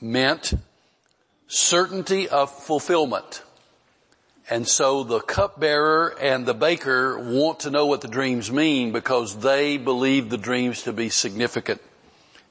meant 0.00 0.54
certainty 1.48 2.30
of 2.30 2.50
fulfillment. 2.50 3.42
And 4.50 4.66
so 4.66 5.04
the 5.04 5.20
cupbearer 5.20 6.16
and 6.20 6.46
the 6.46 6.54
baker 6.54 7.18
want 7.18 7.60
to 7.60 7.70
know 7.70 7.86
what 7.86 8.00
the 8.00 8.08
dreams 8.08 8.50
mean 8.50 8.92
because 8.92 9.40
they 9.40 9.76
believe 9.76 10.30
the 10.30 10.38
dreams 10.38 10.82
to 10.84 10.92
be 10.92 11.10
significant 11.10 11.82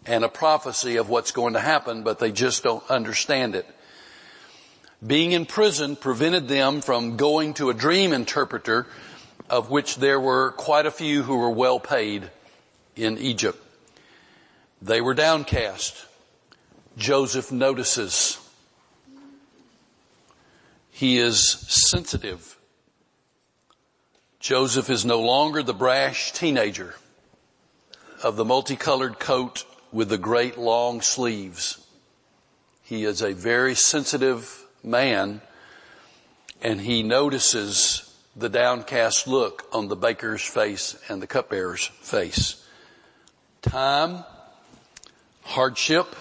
and 0.06 0.24
a 0.24 0.30
prophecy 0.30 0.98
of 0.98 1.10
what's 1.10 1.32
going 1.32 1.54
to 1.54 1.60
happen, 1.60 2.04
but 2.04 2.20
they 2.20 2.32
just 2.32 2.64
don't 2.64 2.88
understand 2.90 3.56
it. 3.56 3.66
Being 5.06 5.32
in 5.32 5.46
prison 5.46 5.96
prevented 5.96 6.48
them 6.48 6.82
from 6.82 7.18
going 7.18 7.56
to 7.56 7.70
a 7.70 7.74
dream 7.74 8.14
interpreter 8.14 8.88
of 9.50 9.70
which 9.70 9.98
there 9.98 10.20
were 10.20 10.52
quite 10.52 10.86
a 10.86 10.92
few 10.92 11.24
who 11.24 11.38
were 11.38 11.50
well 11.50 11.80
paid 11.80 12.30
in 12.96 13.18
Egypt. 13.18 13.64
They 14.82 15.02
were 15.02 15.14
downcast. 15.14 16.06
Joseph 16.98 17.52
notices. 17.52 18.40
He 20.98 21.20
is 21.20 21.48
sensitive. 21.48 22.58
Joseph 24.40 24.90
is 24.90 25.06
no 25.06 25.22
longer 25.22 25.62
the 25.62 25.76
brash 25.76 26.32
teenager 26.32 26.96
of 28.24 28.36
the 28.36 28.44
multicolored 28.44 29.20
coat 29.20 29.64
with 29.92 30.10
the 30.10 30.18
great 30.18 30.58
long 30.58 31.02
sleeves. 31.02 31.86
He 32.82 33.04
is 33.04 33.22
a 33.22 33.34
very 33.34 33.76
sensitive 33.76 34.66
man 34.84 35.42
and 36.64 36.82
he 36.82 37.04
notices 37.04 38.20
the 38.36 38.50
downcast 38.50 39.28
look 39.28 39.68
on 39.72 39.90
the 39.90 39.96
baker's 39.96 40.42
face 40.42 40.98
and 41.10 41.22
the 41.22 41.28
cupbearer's 41.28 41.86
face. 41.86 42.66
Time, 43.62 44.24
hardship, 45.44 46.16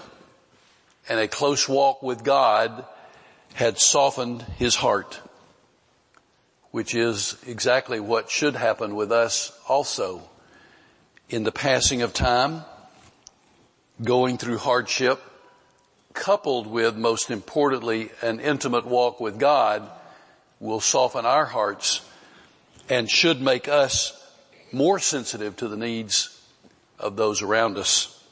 and 1.08 1.18
a 1.18 1.28
close 1.28 1.66
walk 1.66 2.02
with 2.02 2.22
God 2.22 2.84
had 3.56 3.78
softened 3.78 4.42
his 4.58 4.74
heart, 4.74 5.18
which 6.72 6.94
is 6.94 7.38
exactly 7.46 7.98
what 7.98 8.28
should 8.28 8.54
happen 8.54 8.94
with 8.94 9.10
us 9.10 9.50
also. 9.66 10.20
In 11.30 11.42
the 11.42 11.50
passing 11.50 12.02
of 12.02 12.12
time, 12.12 12.64
going 14.04 14.36
through 14.36 14.58
hardship, 14.58 15.22
coupled 16.12 16.66
with 16.66 16.96
most 16.96 17.30
importantly 17.30 18.10
an 18.20 18.40
intimate 18.40 18.84
walk 18.84 19.20
with 19.20 19.38
God, 19.38 19.90
will 20.60 20.80
soften 20.80 21.24
our 21.24 21.46
hearts 21.46 22.02
and 22.90 23.08
should 23.08 23.40
make 23.40 23.68
us 23.68 24.12
more 24.70 24.98
sensitive 24.98 25.56
to 25.56 25.68
the 25.68 25.78
needs 25.78 26.38
of 26.98 27.16
those 27.16 27.40
around 27.40 27.78
us. 27.78 28.22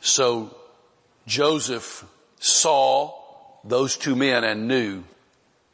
So 0.00 0.52
Joseph 1.28 2.04
saw 2.40 3.21
those 3.64 3.96
two 3.96 4.16
men 4.16 4.44
and 4.44 4.68
knew 4.68 5.04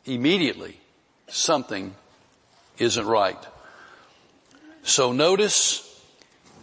immediately 0.04 0.78
something 1.28 1.95
isn't 2.78 3.07
right. 3.07 3.38
So 4.83 5.12
notice 5.12 5.85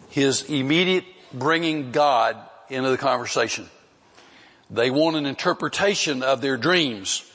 his 0.10 0.50
immediate 0.50 1.06
bringing 1.34 1.92
God 1.92 2.38
into 2.70 2.90
the 2.90 2.98
conversation. 2.98 3.70
They 4.70 4.90
want 4.90 5.16
an 5.16 5.26
interpretation 5.26 6.24
of 6.24 6.42
their 6.42 6.58
dreams. 6.58 7.30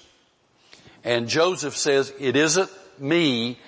And 1.05 1.29
Joseph 1.29 1.77
says, 1.77 2.13
it 2.19 2.37
isn't 2.37 2.71
me 2.99 3.59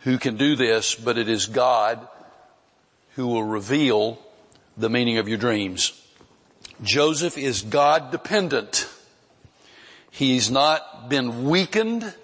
who 0.00 0.18
can 0.18 0.36
do 0.36 0.56
this, 0.56 0.94
but 0.94 1.16
it 1.16 1.28
is 1.28 1.46
God 1.46 2.06
who 3.14 3.26
will 3.26 3.44
reveal 3.44 4.18
the 4.76 4.90
meaning 4.90 5.18
of 5.18 5.28
your 5.28 5.38
dreams. 5.38 5.92
Joseph 6.82 7.38
is 7.38 7.62
God 7.62 8.10
dependent. 8.10 8.88
He's 10.14 10.50
not 10.50 11.08
been 11.08 11.44
weakened 11.44 12.14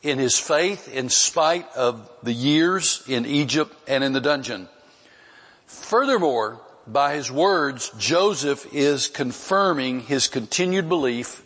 in 0.00 0.20
his 0.20 0.38
faith 0.38 0.88
in 0.88 1.08
spite 1.08 1.66
of 1.74 2.08
the 2.22 2.32
years 2.32 3.02
in 3.08 3.26
Egypt 3.26 3.74
and 3.88 4.04
in 4.04 4.12
the 4.12 4.20
dungeon. 4.20 4.68
Furthermore, 5.66 6.60
by 6.86 7.14
his 7.14 7.28
words, 7.28 7.90
Joseph 7.98 8.72
is 8.72 9.08
confirming 9.08 10.02
his 10.02 10.28
continued 10.28 10.88
belief 10.88 11.42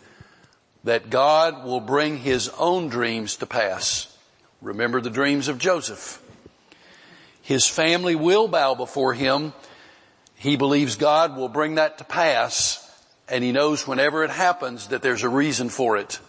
that 0.83 1.09
God 1.09 1.65
will 1.65 1.81
bring 1.81 2.17
his 2.19 2.47
own 2.59 2.89
dreams 2.89 3.37
to 3.37 3.47
pass. 3.47 4.15
Remember 4.61 5.01
the 5.01 5.09
dreams 5.09 5.47
of 5.47 5.57
Joseph. 5.57 6.21
His 7.41 7.65
family 7.65 8.13
will 8.13 8.47
bow 8.47 8.75
before 8.75 9.15
him. 9.15 9.53
He 10.35 10.57
believes 10.57 10.95
God 10.95 11.35
will 11.35 11.49
bring 11.49 11.75
that 11.75 11.97
to 11.97 12.03
pass 12.03 12.80
and 13.31 13.45
he 13.45 13.53
knows 13.53 13.87
whenever 13.87 14.25
it 14.25 14.29
happens 14.29 14.89
that 14.89 15.01
there's 15.01 15.23
a 15.23 15.29
reason 15.29 15.69
for 15.69 15.95
it. 15.95 16.19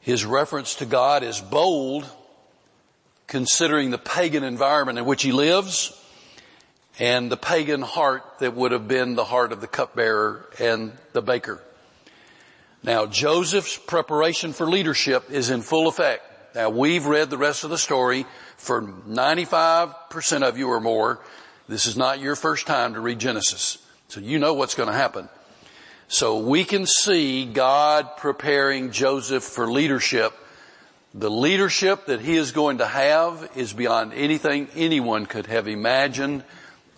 His 0.00 0.24
reference 0.24 0.76
to 0.76 0.86
God 0.86 1.22
is 1.22 1.38
bold 1.38 2.08
considering 3.26 3.90
the 3.90 3.98
pagan 3.98 4.42
environment 4.42 4.98
in 4.98 5.04
which 5.04 5.22
he 5.22 5.32
lives 5.32 6.00
and 6.98 7.30
the 7.30 7.36
pagan 7.36 7.82
heart 7.82 8.22
that 8.38 8.54
would 8.54 8.72
have 8.72 8.88
been 8.88 9.16
the 9.16 9.24
heart 9.24 9.52
of 9.52 9.60
the 9.60 9.66
cupbearer 9.66 10.48
and 10.58 10.92
the 11.12 11.20
baker. 11.20 11.62
Now 12.82 13.04
Joseph's 13.04 13.76
preparation 13.76 14.54
for 14.54 14.66
leadership 14.66 15.30
is 15.30 15.50
in 15.50 15.60
full 15.60 15.88
effect. 15.88 16.54
Now 16.54 16.70
we've 16.70 17.04
read 17.04 17.28
the 17.28 17.38
rest 17.38 17.64
of 17.64 17.70
the 17.70 17.78
story 17.78 18.24
for 18.56 18.80
95% 18.80 20.42
of 20.42 20.56
you 20.56 20.68
or 20.68 20.80
more. 20.80 21.20
This 21.68 21.84
is 21.84 21.98
not 21.98 22.18
your 22.18 22.34
first 22.34 22.66
time 22.66 22.94
to 22.94 23.00
read 23.00 23.18
Genesis. 23.18 23.83
So 24.08 24.20
you 24.20 24.38
know 24.38 24.54
what's 24.54 24.74
going 24.74 24.88
to 24.88 24.94
happen. 24.94 25.28
So 26.08 26.38
we 26.38 26.64
can 26.64 26.86
see 26.86 27.46
God 27.46 28.16
preparing 28.16 28.90
Joseph 28.90 29.42
for 29.42 29.70
leadership. 29.70 30.32
The 31.14 31.30
leadership 31.30 32.06
that 32.06 32.20
he 32.20 32.36
is 32.36 32.52
going 32.52 32.78
to 32.78 32.86
have 32.86 33.50
is 33.56 33.72
beyond 33.72 34.12
anything 34.12 34.68
anyone 34.74 35.26
could 35.26 35.46
have 35.46 35.66
imagined 35.66 36.44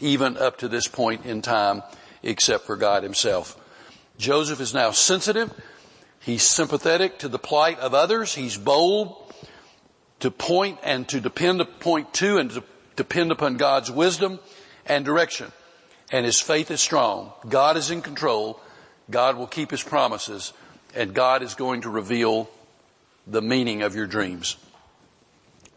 even 0.01 0.37
up 0.37 0.59
to 0.59 0.69
this 0.69 0.89
point 0.89 1.25
in 1.25 1.43
time 1.43 1.83
except 2.23 2.65
for 2.65 2.77
God 2.77 3.03
himself. 3.03 3.57
Joseph 4.19 4.61
is 4.61 4.75
now 4.75 4.91
sensitive. 4.91 5.53
He's 6.21 6.47
sympathetic 6.47 7.19
to 7.21 7.29
the 7.29 7.39
plight 7.39 7.79
of 7.79 7.95
others. 7.95 8.35
He's 8.35 8.57
bold 8.57 9.33
to 10.21 10.31
point 10.31 10.79
and 10.83 11.09
to 11.09 11.21
depend, 11.21 11.63
point 11.81 12.13
to 12.15 12.39
and 12.39 12.51
to 12.51 12.65
depend 12.97 13.31
upon 13.31 13.57
God's 13.57 13.91
wisdom 13.91 14.41
and 14.87 15.05
direction. 15.05 15.53
And 16.13 16.25
his 16.25 16.41
faith 16.41 16.71
is 16.71 16.81
strong. 16.81 17.33
God 17.49 17.77
is 17.77 17.91
in 17.91 18.03
control. 18.03 18.61
God 19.11 19.37
will 19.37 19.47
keep 19.47 19.71
his 19.71 19.83
promises 19.83 20.53
and 20.97 21.13
God 21.13 21.43
is 21.43 21.55
going 21.55 21.83
to 21.83 21.91
reveal 21.91 22.49
the 23.27 23.43
meaning 23.43 23.83
of 23.83 23.95
your 23.95 24.07
dreams. 24.07 24.57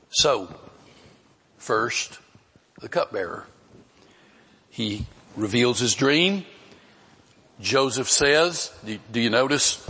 So, 0.10 0.54
first, 1.58 2.20
the 2.80 2.90
cupbearer. 2.90 3.46
He 4.70 5.06
reveals 5.36 5.80
his 5.80 5.94
dream. 5.94 6.46
Joseph 7.60 8.10
says, 8.10 8.72
do, 9.12 9.20
you 9.20 9.30
notice? 9.30 9.86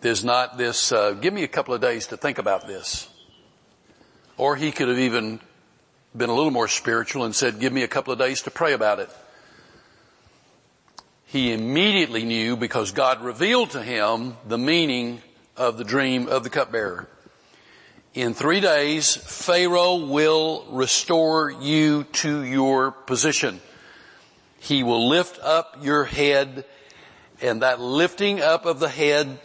There's 0.00 0.24
not 0.24 0.58
this, 0.58 0.90
uh, 0.90 1.12
give 1.12 1.32
me 1.32 1.44
a 1.44 1.48
couple 1.48 1.72
of 1.72 1.80
days 1.80 2.08
to 2.08 2.16
think 2.16 2.38
about 2.38 2.66
this. 2.66 3.08
Or 4.36 4.56
he 4.56 4.72
could 4.72 4.88
have 4.88 4.98
even 4.98 5.40
been 6.16 6.28
a 6.28 6.34
little 6.34 6.50
more 6.50 6.68
spiritual 6.68 7.24
and 7.24 7.34
said, 7.34 7.60
give 7.60 7.72
me 7.72 7.84
a 7.84 7.88
couple 7.88 8.12
of 8.12 8.18
days 8.18 8.42
to 8.42 8.50
pray 8.50 8.72
about 8.72 8.98
it. 8.98 9.08
He 11.34 11.52
immediately 11.52 12.22
knew 12.22 12.56
because 12.56 12.92
God 12.92 13.20
revealed 13.20 13.70
to 13.70 13.82
him 13.82 14.36
the 14.46 14.56
meaning 14.56 15.20
of 15.56 15.76
the 15.76 15.82
dream 15.82 16.28
of 16.28 16.44
the 16.44 16.48
cupbearer. 16.48 17.08
In 18.14 18.34
three 18.34 18.60
days, 18.60 19.16
Pharaoh 19.16 19.96
will 19.96 20.64
restore 20.70 21.50
you 21.50 22.04
to 22.22 22.44
your 22.44 22.92
position. 22.92 23.60
He 24.60 24.84
will 24.84 25.08
lift 25.08 25.40
up 25.42 25.78
your 25.82 26.04
head 26.04 26.66
and 27.42 27.62
that 27.62 27.80
lifting 27.80 28.40
up 28.40 28.64
of 28.64 28.78
the 28.78 28.88
head 28.88 29.40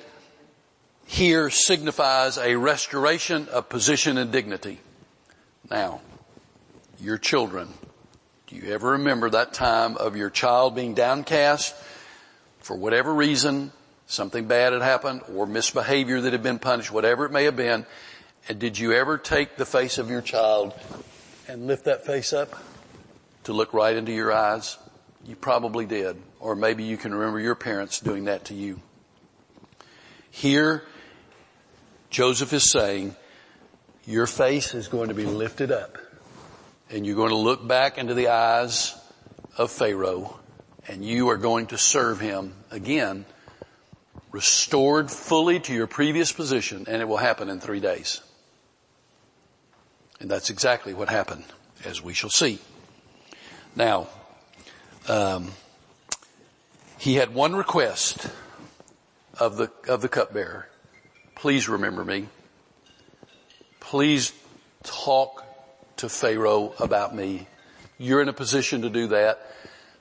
here 1.08 1.50
signifies 1.50 2.38
a 2.38 2.56
restoration 2.56 3.48
of 3.48 3.68
position 3.68 4.20
and 4.20 4.32
dignity. 4.32 4.80
Now, 5.72 6.02
your 7.02 7.18
children, 7.18 7.74
do 8.50 8.56
you 8.56 8.74
ever 8.74 8.94
remember 8.94 9.30
that 9.30 9.54
time 9.54 9.96
of 9.98 10.18
your 10.18 10.32
child 10.32 10.74
being 10.74 10.96
downcast 10.96 11.76
for 12.58 12.76
whatever 12.76 13.14
reason, 13.14 13.72
something 14.08 14.48
bad 14.48 14.74
had 14.74 14.82
happened 14.82 15.22
or 15.36 15.46
misbehavior 15.46 16.20
that 16.22 16.34
had 16.34 16.42
been 16.42 16.58
punished, 16.58 16.92
whatever 16.92 17.26
it 17.26 17.32
may 17.32 17.44
have 17.44 17.56
been, 17.56 17.86
and 18.48 18.58
did 18.58 18.80
you 18.80 18.94
ever 18.94 19.20
take 19.20 19.56
the 19.56 19.68
face 19.68 20.00
of 20.00 20.10
your 20.10 20.22
child 20.22 20.74
and 21.48 21.68
lift 21.68 21.86
that 21.86 22.08
face 22.08 22.34
up 22.34 22.56
to 23.44 23.54
look 23.54 23.72
right 23.72 23.96
into 23.96 24.12
your 24.12 24.34
eyes? 24.34 24.80
You 25.28 25.36
probably 25.36 25.86
did. 25.86 26.18
Or 26.40 26.56
maybe 26.56 26.84
you 26.84 26.98
can 26.98 27.14
remember 27.14 27.40
your 27.40 27.54
parents 27.54 28.00
doing 28.00 28.26
that 28.26 28.46
to 28.46 28.56
you. 28.56 28.80
Here, 30.32 30.84
Joseph 32.10 32.52
is 32.52 32.72
saying, 32.72 33.16
your 34.08 34.26
face 34.26 34.74
is 34.74 34.88
going 34.88 35.10
to 35.10 35.14
be 35.14 35.26
lifted 35.26 35.72
up 35.72 36.00
and 36.90 37.06
you're 37.06 37.16
going 37.16 37.30
to 37.30 37.36
look 37.36 37.68
back 37.68 37.98
into 37.98 38.14
the 38.14 38.30
eyes 38.30 38.96
of 39.58 39.72
Pharaoh 39.72 40.40
and 40.88 41.06
you 41.06 41.30
are 41.30 41.38
going 41.38 41.68
to 41.68 41.78
serve 41.78 42.20
him 42.20 42.54
again, 42.72 43.26
restored 44.32 45.12
fully 45.12 45.60
to 45.60 45.74
your 45.74 45.88
previous 45.88 46.32
position 46.32 46.86
and 46.88 47.02
it 47.02 47.08
will 47.08 47.18
happen 47.18 47.50
in 47.50 47.60
three 47.60 47.80
days. 47.80 48.22
And 50.20 50.30
that's 50.30 50.50
exactly 50.50 50.94
what 50.94 51.10
happened 51.10 51.46
as 51.86 52.02
we 52.02 52.14
shall 52.14 52.30
see. 52.30 52.60
Now, 53.76 54.08
um, 55.08 55.52
he 56.98 57.16
had 57.16 57.34
one 57.34 57.56
request 57.56 58.28
of 59.40 59.56
the 59.56 59.72
of 59.88 60.02
the 60.02 60.10
cupbearer. 60.10 60.68
Please 61.36 61.70
remember 61.70 62.04
me. 62.04 62.28
Please 63.80 64.34
talk 64.84 65.46
to 66.00 66.10
Pharaoh 66.10 66.74
about 66.80 67.14
me. 67.14 67.48
You're 67.98 68.22
in 68.22 68.30
a 68.30 68.34
position 68.34 68.84
to 68.84 68.90
do 68.90 69.08
that. 69.08 69.46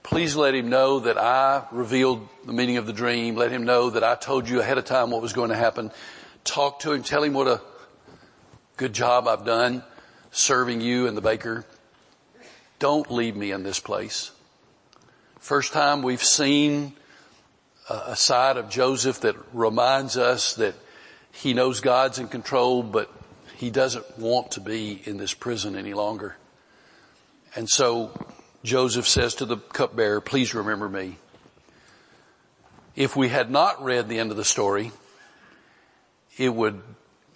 Please 0.05 0.37
let 0.37 0.55
him 0.55 0.71
know 0.71 1.01
that 1.01 1.19
I 1.19 1.65
revealed 1.73 2.29
the 2.47 2.53
meaning 2.53 2.77
of 2.77 2.87
the 2.87 2.93
dream. 2.93 3.35
Let 3.35 3.51
him 3.51 3.65
know 3.65 3.91
that 3.91 4.05
I 4.05 4.15
told 4.15 4.49
you 4.49 4.61
ahead 4.61 4.79
of 4.79 4.85
time 4.85 5.11
what 5.11 5.21
was 5.21 5.33
going 5.33 5.51
to 5.51 5.57
happen. 5.57 5.91
Talk 6.45 6.81
to 6.81 6.93
him. 6.93 7.03
Tell 7.03 7.23
him 7.23 7.35
what 7.35 7.49
a 7.49 7.61
good 8.77 8.93
job 8.93 9.27
I've 9.27 9.45
done 9.45 9.83
serving 10.31 10.81
you 10.81 11.09
and 11.09 11.17
the 11.17 11.21
baker. 11.21 11.65
Don't 12.79 13.11
leave 13.11 13.35
me 13.35 13.51
in 13.51 13.65
this 13.65 13.81
place. 13.81 14.31
First 15.41 15.73
time 15.73 16.03
we've 16.03 16.23
seen 16.23 16.93
a 17.91 18.15
side 18.15 18.57
of 18.57 18.71
Joseph 18.71 19.23
that 19.23 19.35
reminds 19.53 20.17
us 20.17 20.55
that 20.55 20.75
he 21.33 21.55
knows 21.55 21.81
God's 21.81 22.19
in 22.21 22.29
control, 22.29 22.83
but 22.85 23.11
he 23.59 23.71
doesn't 23.71 24.19
want 24.21 24.53
to 24.53 24.61
be 24.61 25.03
in 25.05 25.17
this 25.17 25.35
prison 25.35 25.75
any 25.75 25.93
longer. 25.93 26.37
And 27.57 27.69
so 27.69 28.13
Joseph 28.63 29.09
says 29.09 29.35
to 29.37 29.47
the 29.47 29.57
cupbearer, 29.57 30.21
please 30.21 30.55
remember 30.55 30.89
me. 30.89 31.17
If 32.95 33.17
we 33.17 33.29
had 33.29 33.51
not 33.51 33.83
read 33.83 34.09
the 34.09 34.21
end 34.21 34.31
of 34.31 34.37
the 34.37 34.45
story, 34.45 34.93
it 36.37 36.55
would, 36.55 36.81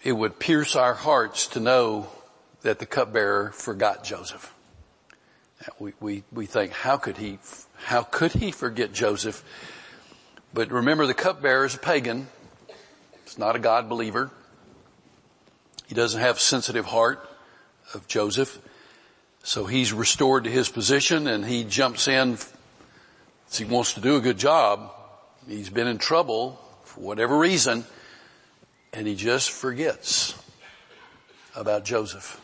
it 0.04 0.12
would 0.12 0.38
pierce 0.38 0.76
our 0.76 0.94
hearts 0.94 1.48
to 1.48 1.60
know 1.60 2.08
that 2.62 2.78
the 2.78 2.86
cupbearer 2.86 3.50
forgot 3.50 4.04
Joseph. 4.04 4.54
We, 5.80 5.92
we, 5.98 6.22
we 6.30 6.46
think, 6.46 6.70
how 6.70 6.98
could 6.98 7.16
he, 7.16 7.40
how 7.78 8.02
could 8.04 8.30
he 8.30 8.52
forget 8.52 8.92
Joseph? 8.92 9.42
But 10.54 10.70
remember 10.70 11.08
the 11.08 11.14
cupbearer 11.14 11.64
is 11.64 11.74
a 11.74 11.78
pagan. 11.78 12.28
It's 13.24 13.38
not 13.38 13.56
a 13.56 13.58
God 13.58 13.88
believer. 13.88 14.30
He 15.92 15.94
doesn't 15.94 16.22
have 16.22 16.40
sensitive 16.40 16.86
heart 16.86 17.20
of 17.92 18.08
Joseph. 18.08 18.58
So 19.42 19.66
he's 19.66 19.92
restored 19.92 20.44
to 20.44 20.50
his 20.50 20.70
position 20.70 21.26
and 21.26 21.44
he 21.44 21.64
jumps 21.64 22.08
in. 22.08 22.38
He 23.52 23.66
wants 23.66 23.92
to 23.92 24.00
do 24.00 24.16
a 24.16 24.20
good 24.22 24.38
job. 24.38 24.90
He's 25.46 25.68
been 25.68 25.86
in 25.86 25.98
trouble 25.98 26.58
for 26.84 27.02
whatever 27.02 27.36
reason 27.36 27.84
and 28.94 29.06
he 29.06 29.14
just 29.14 29.50
forgets 29.50 30.34
about 31.54 31.84
Joseph. 31.84 32.40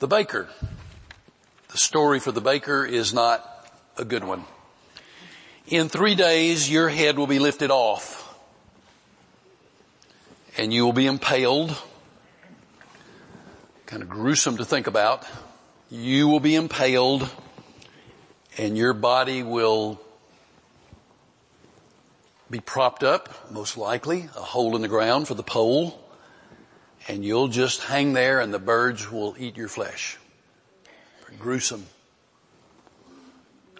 The 0.00 0.08
baker. 0.08 0.48
The 1.68 1.78
story 1.78 2.18
for 2.18 2.32
the 2.32 2.40
baker 2.40 2.84
is 2.84 3.14
not 3.14 3.48
a 3.96 4.04
good 4.04 4.24
one. 4.24 4.42
In 5.68 5.88
three 5.88 6.16
days 6.16 6.68
your 6.68 6.88
head 6.88 7.16
will 7.16 7.28
be 7.28 7.38
lifted 7.38 7.70
off 7.70 8.25
and 10.56 10.72
you 10.72 10.84
will 10.84 10.92
be 10.92 11.06
impaled. 11.06 11.76
Kind 13.86 14.02
of 14.02 14.08
gruesome 14.08 14.56
to 14.56 14.64
think 14.64 14.86
about. 14.86 15.24
You 15.90 16.28
will 16.28 16.40
be 16.40 16.54
impaled 16.54 17.28
and 18.58 18.76
your 18.76 18.92
body 18.92 19.42
will 19.42 20.00
be 22.50 22.60
propped 22.60 23.02
up, 23.02 23.50
most 23.50 23.76
likely, 23.76 24.28
a 24.36 24.40
hole 24.40 24.76
in 24.76 24.82
the 24.82 24.88
ground 24.88 25.28
for 25.28 25.34
the 25.34 25.42
pole, 25.42 26.00
and 27.08 27.24
you'll 27.24 27.48
just 27.48 27.82
hang 27.82 28.12
there 28.12 28.40
and 28.40 28.54
the 28.54 28.58
birds 28.58 29.10
will 29.10 29.34
eat 29.38 29.56
your 29.56 29.68
flesh. 29.68 30.16
Gruesome. 31.38 31.86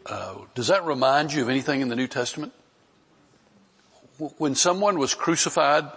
Uh, 0.05 0.35
does 0.55 0.67
that 0.69 0.85
remind 0.85 1.33
you 1.33 1.43
of 1.43 1.49
anything 1.49 1.81
in 1.81 1.89
the 1.89 1.97
New 1.97 2.07
Testament? 2.07 2.53
When 4.39 4.55
someone 4.55 4.99
was 4.99 5.15
crucified, 5.15 5.91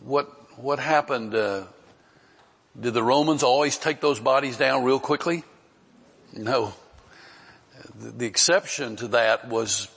what 0.00 0.26
what 0.58 0.78
happened? 0.78 1.34
Uh, 1.34 1.64
did 2.78 2.94
the 2.94 3.02
Romans 3.02 3.42
always 3.42 3.76
take 3.76 4.00
those 4.00 4.18
bodies 4.18 4.56
down 4.56 4.84
real 4.84 4.98
quickly? 4.98 5.44
No. 6.32 6.72
The, 7.98 8.24
exception 8.24 8.96
to 8.96 9.08
that 9.08 9.48
was, 9.48 9.88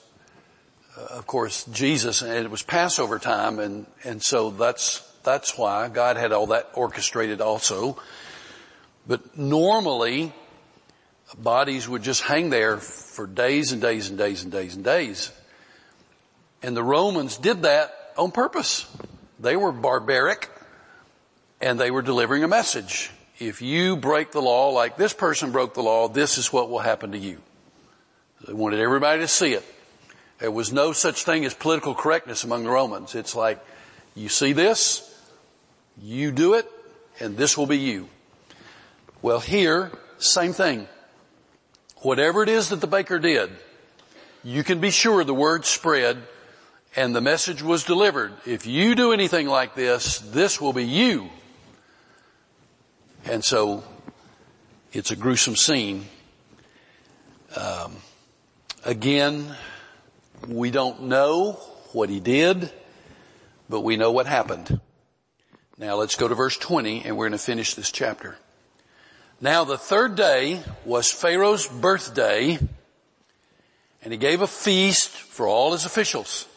uh, 0.98 1.18
of 1.18 1.28
course, 1.28 1.64
Jesus, 1.66 2.22
and 2.22 2.34
it 2.34 2.52
was 2.52 2.62
Passover 2.62 3.20
time, 3.20 3.60
and 3.60 3.86
and 4.04 4.22
so 4.22 4.50
that's 4.50 5.00
that's 5.24 5.58
why 5.58 5.88
God 5.90 6.18
had 6.18 6.32
all 6.32 6.48
that 6.48 6.70
orchestrated 6.74 7.42
also. 7.42 7.98
But 9.08 9.38
normally, 9.38 10.34
bodies 11.38 11.88
would 11.88 12.04
just 12.04 12.22
hang 12.22 12.50
there 12.50 12.78
for 12.78 13.28
days 13.28 13.72
and 13.72 13.82
days 13.82 14.10
and 14.10 14.18
days 14.18 14.44
and 14.44 14.52
days 14.52 14.76
and 14.76 14.84
days. 14.84 15.32
And 16.62 16.76
the 16.76 16.84
Romans 16.84 17.38
did 17.38 17.64
that 17.64 18.14
on 18.18 18.32
purpose. 18.32 18.86
They 19.46 19.56
were 19.56 19.72
barbaric 19.72 20.50
and 21.62 21.80
they 21.80 21.92
were 21.92 22.02
delivering 22.02 22.44
a 22.44 22.48
message. 22.48 23.12
If 23.38 23.62
you 23.62 23.96
break 23.96 24.32
the 24.32 24.42
law 24.42 24.70
like 24.70 24.98
this 24.98 25.14
person 25.14 25.52
broke 25.52 25.76
the 25.76 25.84
law, 25.84 26.08
this 26.08 26.40
is 26.40 26.52
what 26.52 26.72
will 26.72 26.80
happen 26.80 27.12
to 27.12 27.18
you. 27.20 27.38
They 28.48 28.54
wanted 28.54 28.80
everybody 28.80 29.22
to 29.22 29.28
see 29.28 29.54
it. 29.54 29.64
There 30.40 30.50
was 30.50 30.74
no 30.74 30.94
such 30.94 31.26
thing 31.26 31.46
as 31.46 31.54
political 31.54 31.94
correctness 31.94 32.44
among 32.44 32.64
the 32.64 32.72
Romans. 32.72 33.14
It's 33.14 33.36
like, 33.36 33.64
you 34.16 34.30
see 34.30 34.52
this, 34.52 35.14
you 36.02 36.32
do 36.32 36.56
it, 36.56 36.68
and 37.20 37.38
this 37.38 37.56
will 37.56 37.68
be 37.68 37.78
you. 37.78 38.10
Well 39.22 39.42
here, 39.42 39.92
same 40.18 40.54
thing. 40.54 40.88
Whatever 41.98 42.42
it 42.42 42.50
is 42.50 42.70
that 42.70 42.82
the 42.82 42.88
baker 42.88 43.20
did, 43.20 43.52
you 44.44 44.64
can 44.64 44.80
be 44.80 44.90
sure 44.90 45.24
the 45.24 45.36
word 45.36 45.66
spread 45.66 46.18
and 46.96 47.16
the 47.16 47.22
message 47.22 47.62
was 47.62 47.84
delivered. 47.84 48.34
If 48.46 48.66
you 48.66 48.96
do 48.96 49.12
anything 49.12 49.48
like 49.48 49.76
this, 49.76 50.20
this 50.20 50.62
will 50.62 50.74
be 50.74 50.86
you. 50.86 51.30
And 53.26 53.44
so 53.44 53.84
it's 54.94 55.12
a 55.12 55.16
gruesome 55.16 55.56
scene. 55.56 56.06
Um, 57.56 57.98
again, 58.86 59.56
we 60.48 60.72
don't 60.72 61.04
know 61.04 61.54
what 61.92 62.10
he 62.10 62.20
did, 62.20 62.72
but 63.70 63.82
we 63.82 63.98
know 63.98 64.12
what 64.12 64.26
happened. 64.26 64.80
Now 65.78 65.96
let's 65.96 66.16
go 66.16 66.28
to 66.28 66.36
verse 66.36 66.58
20 66.58 67.04
and 67.04 67.18
we're 67.18 67.26
going 67.26 67.38
to 67.38 67.44
finish 67.44 67.74
this 67.74 67.92
chapter. 67.92 68.38
Now 69.42 69.66
the 69.66 69.78
third 69.78 70.16
day 70.16 70.62
was 70.86 71.12
Pharaoh's 71.12 71.68
birthday 71.68 72.58
and 74.02 74.14
he 74.14 74.18
gave 74.18 74.42
a 74.42 74.48
feast 74.48 75.10
for 75.10 75.48
all 75.48 75.74
his 75.74 75.86
officials. 75.86 76.48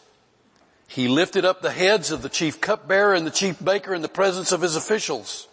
He 0.89 1.07
lifted 1.07 1.45
up 1.45 1.61
the 1.61 1.69
heads 1.69 2.09
of 2.09 2.23
the 2.23 2.29
chief 2.29 2.59
cupbearer 2.59 3.13
and 3.13 3.25
the 3.25 3.31
chief 3.31 3.63
baker 3.63 3.93
in 3.93 4.01
the 4.01 4.09
presence 4.09 4.51
of 4.51 4.61
his 4.61 4.75
officials. 4.75 5.47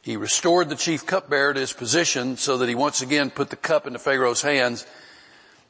He 0.00 0.16
restored 0.16 0.70
the 0.70 0.74
chief 0.74 1.04
cupbearer 1.04 1.52
to 1.52 1.60
his 1.60 1.74
position 1.74 2.38
so 2.38 2.56
that 2.56 2.68
he 2.68 2.74
once 2.74 3.02
again 3.02 3.28
put 3.28 3.50
the 3.50 3.56
cup 3.56 3.86
into 3.86 3.98
Pharaoh's 3.98 4.40
hands, 4.40 4.86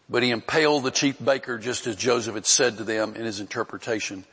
but 0.08 0.22
he 0.22 0.30
impaled 0.30 0.84
the 0.84 0.92
chief 0.92 1.22
baker 1.22 1.58
just 1.58 1.88
as 1.88 1.96
Joseph 1.96 2.36
had 2.36 2.46
said 2.46 2.76
to 2.76 2.84
them 2.84 3.16
in 3.16 3.24
his 3.24 3.40
interpretation. 3.40 4.24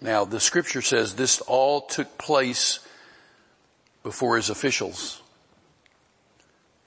Now 0.00 0.24
the 0.24 0.40
scripture 0.40 0.82
says 0.82 1.14
this 1.14 1.42
all 1.42 1.82
took 1.82 2.16
place 2.16 2.80
before 4.02 4.36
his 4.36 4.48
officials. 4.48 5.20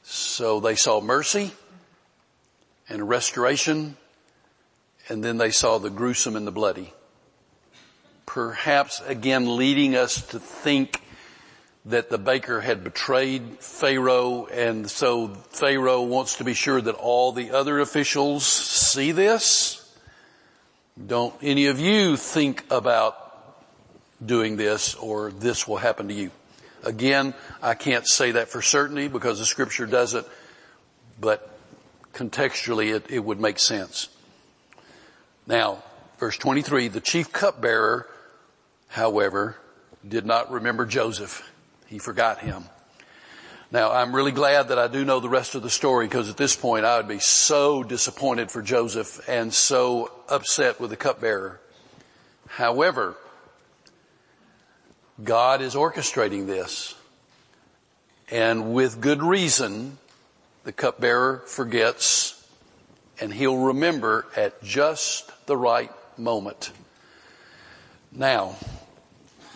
So 0.01 0.59
they 0.59 0.75
saw 0.75 1.01
mercy 1.01 1.51
and 2.89 3.07
restoration 3.07 3.95
and 5.09 5.23
then 5.23 5.37
they 5.37 5.51
saw 5.51 5.77
the 5.77 5.89
gruesome 5.89 6.35
and 6.35 6.45
the 6.45 6.51
bloody. 6.51 6.93
Perhaps 8.25 9.01
again 9.05 9.57
leading 9.57 9.95
us 9.95 10.21
to 10.27 10.39
think 10.39 11.01
that 11.85 12.09
the 12.09 12.17
baker 12.17 12.61
had 12.61 12.83
betrayed 12.83 13.57
Pharaoh 13.59 14.45
and 14.45 14.89
so 14.89 15.29
Pharaoh 15.49 16.03
wants 16.03 16.37
to 16.37 16.43
be 16.43 16.53
sure 16.53 16.79
that 16.79 16.95
all 16.95 17.31
the 17.31 17.51
other 17.51 17.79
officials 17.79 18.45
see 18.45 19.11
this. 19.11 19.77
Don't 21.07 21.33
any 21.41 21.67
of 21.67 21.79
you 21.79 22.15
think 22.15 22.63
about 22.69 23.17
doing 24.23 24.57
this 24.57 24.93
or 24.95 25.31
this 25.31 25.67
will 25.67 25.77
happen 25.77 26.07
to 26.07 26.13
you. 26.13 26.31
Again, 26.83 27.33
I 27.61 27.73
can't 27.73 28.07
say 28.07 28.31
that 28.31 28.49
for 28.49 28.61
certainty 28.61 29.07
because 29.07 29.39
the 29.39 29.45
scripture 29.45 29.85
doesn't, 29.85 30.25
but 31.19 31.47
contextually 32.13 32.93
it, 32.93 33.09
it 33.09 33.19
would 33.19 33.39
make 33.39 33.59
sense. 33.59 34.09
Now, 35.47 35.83
verse 36.17 36.37
23, 36.37 36.87
the 36.89 37.01
chief 37.01 37.31
cupbearer, 37.31 38.07
however, 38.87 39.57
did 40.07 40.25
not 40.25 40.51
remember 40.51 40.85
Joseph. 40.85 41.49
He 41.87 41.99
forgot 41.99 42.39
him. 42.39 42.65
Now 43.71 43.91
I'm 43.93 44.13
really 44.13 44.33
glad 44.33 44.67
that 44.67 44.77
I 44.77 44.87
do 44.87 45.05
know 45.05 45.21
the 45.21 45.29
rest 45.29 45.55
of 45.55 45.63
the 45.63 45.69
story 45.69 46.05
because 46.05 46.29
at 46.29 46.35
this 46.35 46.55
point 46.55 46.83
I 46.83 46.97
would 46.97 47.07
be 47.07 47.19
so 47.19 47.83
disappointed 47.83 48.51
for 48.51 48.61
Joseph 48.61 49.27
and 49.29 49.53
so 49.53 50.11
upset 50.27 50.81
with 50.81 50.89
the 50.89 50.97
cupbearer. 50.97 51.61
However, 52.47 53.15
God 55.23 55.61
is 55.61 55.73
orchestrating 55.73 56.47
this 56.47 56.95
and 58.29 58.73
with 58.73 58.99
good 58.99 59.23
reason 59.23 59.97
the 60.65 60.73
cupbearer 60.73 61.43
forgets 61.45 62.40
and 63.21 63.33
he'll 63.33 63.57
remember 63.57 64.25
at 64.35 64.61
just 64.63 65.31
the 65.45 65.55
right 65.55 65.91
moment. 66.17 66.71
Now, 68.11 68.55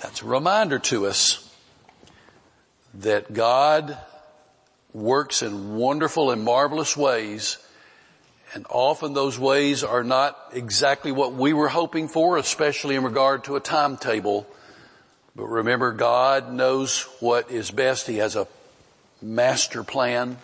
that's 0.01 0.21
a 0.21 0.25
reminder 0.25 0.79
to 0.79 1.07
us 1.07 1.41
that 2.93 3.33
God 3.33 3.97
works 4.93 5.41
in 5.41 5.75
wonderful 5.75 6.31
and 6.31 6.43
marvelous 6.43 6.95
ways 6.95 7.57
and 8.53 8.65
often 8.69 9.13
those 9.13 9.37
ways 9.37 9.83
are 9.83 10.03
not 10.03 10.37
exactly 10.53 11.11
what 11.11 11.33
we 11.33 11.51
were 11.51 11.67
hoping 11.67 12.07
for, 12.07 12.37
especially 12.37 12.95
in 12.95 13.03
regard 13.03 13.43
to 13.45 13.57
a 13.57 13.59
timetable. 13.59 14.47
But 15.35 15.47
remember, 15.47 15.91
God 15.91 16.53
knows 16.53 17.01
what 17.19 17.51
is 17.51 17.69
best. 17.69 18.07
He 18.07 18.17
has 18.17 18.37
a 18.37 18.47
master 19.21 19.83
plan 19.83 20.37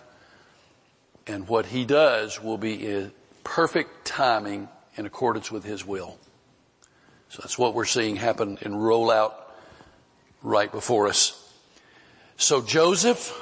and 1.26 1.48
what 1.48 1.66
He 1.66 1.84
does 1.84 2.42
will 2.42 2.58
be 2.58 2.86
in 2.86 3.12
perfect 3.44 4.04
timing 4.04 4.68
in 4.96 5.06
accordance 5.06 5.50
with 5.50 5.64
His 5.64 5.84
will. 5.86 6.18
So 7.28 7.40
that's 7.42 7.58
what 7.58 7.74
we're 7.74 7.86
seeing 7.86 8.16
happen 8.16 8.58
in 8.60 8.76
roll 8.76 9.10
out 9.10 9.54
right 10.42 10.70
before 10.70 11.08
us. 11.08 11.38
So 12.36 12.60
Joseph 12.60 13.32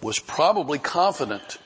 was 0.00 0.18
probably 0.18 0.78
confident 0.78 1.58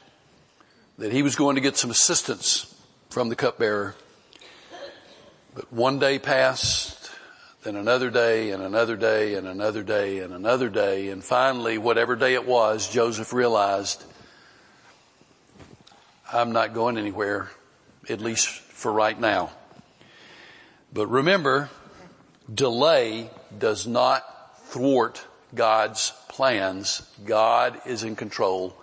that 0.98 1.12
he 1.12 1.22
was 1.22 1.36
going 1.36 1.54
to 1.54 1.60
get 1.60 1.76
some 1.76 1.90
assistance 1.90 2.74
from 3.08 3.28
the 3.28 3.36
cupbearer. 3.36 3.94
But 5.54 5.72
one 5.72 5.98
day 5.98 6.18
passed, 6.18 7.10
then 7.62 7.76
another 7.76 8.10
day 8.10 8.50
and 8.50 8.62
another 8.62 8.96
day 8.96 9.34
and 9.34 9.46
another 9.46 9.82
day 9.82 10.18
and 10.18 10.32
another 10.32 10.68
day. 10.68 11.08
And 11.08 11.24
finally, 11.24 11.78
whatever 11.78 12.16
day 12.16 12.34
it 12.34 12.46
was, 12.46 12.88
Joseph 12.88 13.32
realized, 13.32 14.04
I'm 16.30 16.52
not 16.52 16.74
going 16.74 16.98
anywhere, 16.98 17.50
at 18.10 18.20
least 18.20 18.48
for 18.48 18.92
right 18.92 19.18
now. 19.18 19.50
But 20.92 21.06
remember, 21.06 21.70
delay 22.52 23.30
does 23.56 23.86
not 23.86 24.24
thwart 24.66 25.24
God's 25.54 26.12
plans. 26.28 27.00
God 27.24 27.80
is 27.86 28.02
in 28.02 28.14
control. 28.14 28.76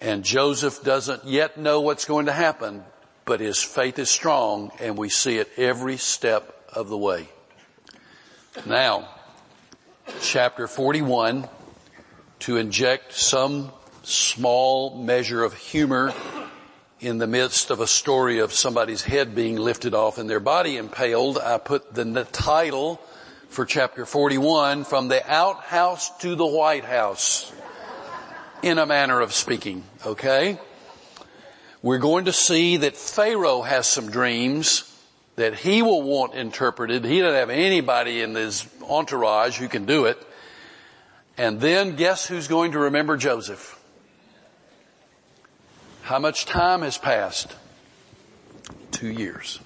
And 0.00 0.24
Joseph 0.24 0.82
doesn't 0.82 1.24
yet 1.24 1.56
know 1.56 1.80
what's 1.80 2.04
going 2.04 2.26
to 2.26 2.32
happen, 2.32 2.82
but 3.24 3.38
his 3.38 3.62
faith 3.62 4.00
is 4.00 4.10
strong 4.10 4.72
and 4.80 4.98
we 4.98 5.08
see 5.08 5.38
it 5.38 5.48
every 5.56 5.98
step 5.98 6.68
of 6.72 6.88
the 6.88 6.98
way. 6.98 7.28
Now, 8.66 9.08
chapter 10.20 10.66
41, 10.66 11.48
to 12.40 12.56
inject 12.56 13.12
some 13.12 13.70
small 14.06 15.02
measure 15.02 15.42
of 15.42 15.52
humor 15.52 16.14
in 17.00 17.18
the 17.18 17.26
midst 17.26 17.70
of 17.70 17.80
a 17.80 17.88
story 17.88 18.38
of 18.38 18.52
somebody's 18.52 19.02
head 19.02 19.34
being 19.34 19.56
lifted 19.56 19.94
off 19.94 20.16
and 20.16 20.30
their 20.30 20.38
body 20.38 20.76
impaled, 20.76 21.38
I 21.38 21.58
put 21.58 21.92
the 21.92 22.24
title 22.30 23.00
for 23.48 23.64
chapter 23.64 24.06
41 24.06 24.84
from 24.84 25.08
the 25.08 25.28
outhouse 25.28 26.16
to 26.18 26.36
the 26.36 26.46
White 26.46 26.84
House 26.84 27.52
in 28.62 28.78
a 28.78 28.86
manner 28.86 29.20
of 29.20 29.32
speaking. 29.32 29.82
Okay? 30.06 30.56
We're 31.82 31.98
going 31.98 32.26
to 32.26 32.32
see 32.32 32.76
that 32.78 32.96
Pharaoh 32.96 33.62
has 33.62 33.88
some 33.88 34.08
dreams 34.08 34.92
that 35.34 35.54
he 35.54 35.82
will 35.82 36.02
want 36.02 36.34
interpreted. 36.34 37.04
He 37.04 37.20
doesn't 37.20 37.38
have 37.38 37.50
anybody 37.50 38.22
in 38.22 38.36
his 38.36 38.68
entourage 38.88 39.58
who 39.58 39.66
can 39.66 39.84
do 39.84 40.04
it. 40.04 40.24
And 41.36 41.60
then 41.60 41.96
guess 41.96 42.24
who's 42.24 42.46
going 42.46 42.72
to 42.72 42.78
remember 42.78 43.16
Joseph? 43.16 43.75
How 46.06 46.20
much 46.20 46.46
time 46.46 46.82
has 46.82 46.96
passed? 46.96 47.52
Two 48.92 49.08
years. 49.08 49.58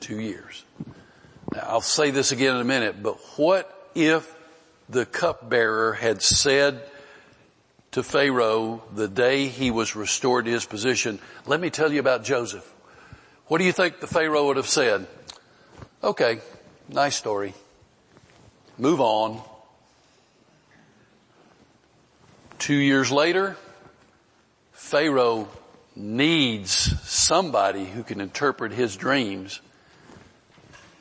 Two 0.00 0.18
years. 0.18 0.64
Now, 1.52 1.60
I'll 1.68 1.80
say 1.80 2.10
this 2.10 2.32
again 2.32 2.56
in 2.56 2.60
a 2.60 2.64
minute, 2.64 3.00
but 3.00 3.14
what 3.36 3.88
if 3.94 4.34
the 4.88 5.06
cupbearer 5.06 5.92
had 5.92 6.22
said 6.22 6.82
to 7.92 8.02
Pharaoh 8.02 8.82
the 8.96 9.06
day 9.06 9.46
he 9.46 9.70
was 9.70 9.94
restored 9.94 10.46
to 10.46 10.50
his 10.50 10.64
position, 10.64 11.20
let 11.46 11.60
me 11.60 11.70
tell 11.70 11.92
you 11.92 12.00
about 12.00 12.24
Joseph. 12.24 12.68
What 13.46 13.58
do 13.58 13.64
you 13.64 13.70
think 13.72 14.00
the 14.00 14.08
Pharaoh 14.08 14.48
would 14.48 14.56
have 14.56 14.68
said? 14.68 15.06
Okay, 16.02 16.40
nice 16.88 17.14
story. 17.14 17.54
Move 18.76 19.00
on. 19.00 19.40
Two 22.58 22.74
years 22.74 23.12
later, 23.12 23.56
Pharaoh 24.94 25.48
needs 25.96 26.70
somebody 27.02 27.84
who 27.84 28.04
can 28.04 28.20
interpret 28.20 28.70
his 28.70 28.94
dreams 28.94 29.60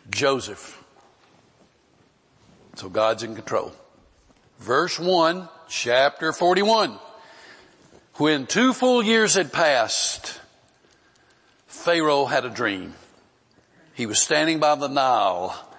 Joseph. 0.10 0.84
So 2.74 2.90
God's 2.90 3.22
in 3.22 3.36
control. 3.36 3.72
Verse 4.58 4.98
1, 4.98 5.48
chapter 5.70 6.34
41. 6.34 6.98
When 8.16 8.48
two 8.48 8.74
full 8.74 9.04
years 9.04 9.36
had 9.36 9.54
passed, 9.54 10.42
Pharaoh 11.68 12.26
had 12.26 12.46
a 12.46 12.50
dream. 12.50 12.96
He 13.94 14.08
was 14.08 14.20
standing 14.20 14.60
by 14.60 14.74
the 14.74 14.90
Nile 14.90 15.70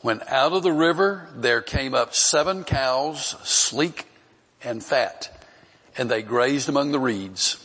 when 0.00 0.20
out 0.26 0.52
of 0.52 0.64
the 0.64 0.72
river 0.72 1.28
there 1.36 1.62
came 1.62 1.94
up 1.94 2.12
seven 2.12 2.64
cows, 2.64 3.36
sleek 3.44 4.08
and 4.64 4.82
fat, 4.82 5.41
and 5.96 6.10
they 6.10 6.22
grazed 6.22 6.68
among 6.68 6.92
the 6.92 7.00
reeds. 7.00 7.58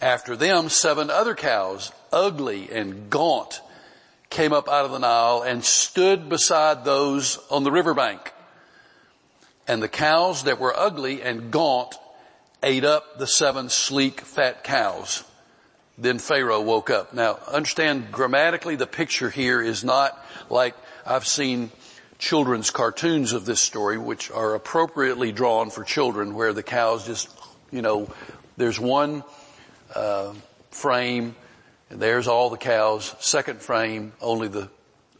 After 0.00 0.36
them, 0.36 0.68
seven 0.68 1.10
other 1.10 1.34
cows, 1.34 1.92
ugly 2.12 2.70
and 2.70 3.08
gaunt, 3.10 3.60
came 4.30 4.52
up 4.52 4.68
out 4.68 4.84
of 4.84 4.90
the 4.90 4.98
Nile 4.98 5.42
and 5.42 5.64
stood 5.64 6.28
beside 6.28 6.84
those 6.84 7.38
on 7.50 7.64
the 7.64 7.70
riverbank. 7.70 8.32
And 9.66 9.82
the 9.82 9.88
cows 9.88 10.44
that 10.44 10.58
were 10.58 10.76
ugly 10.76 11.22
and 11.22 11.50
gaunt 11.50 11.94
ate 12.62 12.84
up 12.84 13.18
the 13.18 13.26
seven 13.26 13.68
sleek, 13.68 14.20
fat 14.20 14.64
cows. 14.64 15.24
Then 15.96 16.18
Pharaoh 16.18 16.60
woke 16.60 16.90
up. 16.90 17.14
Now 17.14 17.38
understand 17.46 18.10
grammatically 18.10 18.76
the 18.76 18.86
picture 18.86 19.30
here 19.30 19.62
is 19.62 19.84
not 19.84 20.18
like 20.50 20.74
I've 21.06 21.26
seen 21.26 21.70
children's 22.18 22.70
cartoons 22.70 23.32
of 23.32 23.44
this 23.44 23.60
story, 23.60 23.98
which 23.98 24.30
are 24.30 24.54
appropriately 24.54 25.32
drawn 25.32 25.70
for 25.70 25.84
children, 25.84 26.34
where 26.34 26.52
the 26.52 26.62
cows 26.62 27.06
just, 27.06 27.28
you 27.70 27.82
know, 27.82 28.08
there's 28.56 28.78
one 28.78 29.24
uh, 29.94 30.32
frame, 30.70 31.34
and 31.90 32.00
there's 32.00 32.28
all 32.28 32.50
the 32.50 32.56
cows. 32.56 33.14
Second 33.18 33.60
frame, 33.60 34.12
only 34.20 34.48
the 34.48 34.68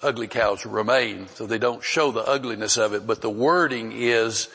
ugly 0.03 0.29
cows 0.29 0.67
remain, 0.67 1.29
so 1.29 1.47
they 1.47 1.59
don't 1.59 1.83
show 1.83 2.11
the 2.11 2.23
ugliness 2.23 2.77
of 2.77 2.93
it. 2.95 3.07
But 3.07 3.23
the 3.23 3.31
wording 3.31 3.93
is 3.93 4.49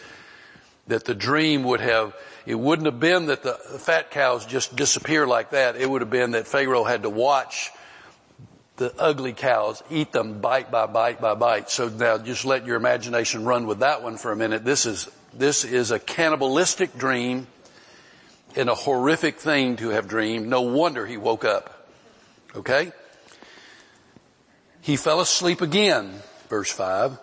that 0.87 1.05
the 1.05 1.15
dream 1.15 1.63
would 1.63 1.81
have. 1.81 2.15
It 2.45 2.55
wouldn't 2.55 2.85
have 2.85 2.99
been 2.99 3.27
that 3.27 3.43
the 3.43 3.53
fat 3.53 4.11
cows 4.11 4.45
just 4.45 4.75
disappear 4.75 5.27
like 5.27 5.51
that. 5.51 5.75
It 5.75 5.89
would 5.89 6.01
have 6.01 6.09
been 6.09 6.31
that 6.31 6.47
Pharaoh 6.47 6.83
had 6.83 7.03
to 7.03 7.09
watch 7.09 7.71
the 8.79 8.93
ugly 8.97 9.33
cows, 9.33 9.83
eat 9.91 10.11
them 10.11 10.39
bite 10.39 10.71
by 10.71 10.87
bite 10.87 11.21
by 11.21 11.35
bite. 11.35 11.69
So 11.69 11.89
now 11.89 12.17
just 12.17 12.45
let 12.45 12.65
your 12.65 12.77
imagination 12.77 13.45
run 13.45 13.67
with 13.67 13.79
that 13.79 14.01
one 14.01 14.17
for 14.17 14.31
a 14.31 14.35
minute. 14.35 14.65
This 14.65 14.85
is, 14.85 15.07
this 15.33 15.63
is 15.65 15.91
a 15.91 15.99
cannibalistic 15.99 16.97
dream 16.97 17.45
and 18.55 18.69
a 18.69 18.75
horrific 18.75 19.37
thing 19.37 19.75
to 19.75 19.89
have 19.89 20.07
dreamed. 20.07 20.47
No 20.47 20.61
wonder 20.61 21.05
he 21.05 21.17
woke 21.17 21.45
up. 21.45 21.87
Okay? 22.55 22.93
He 24.81 24.95
fell 24.95 25.19
asleep 25.19 25.61
again, 25.61 26.21
verse 26.47 26.71
5, 26.71 27.19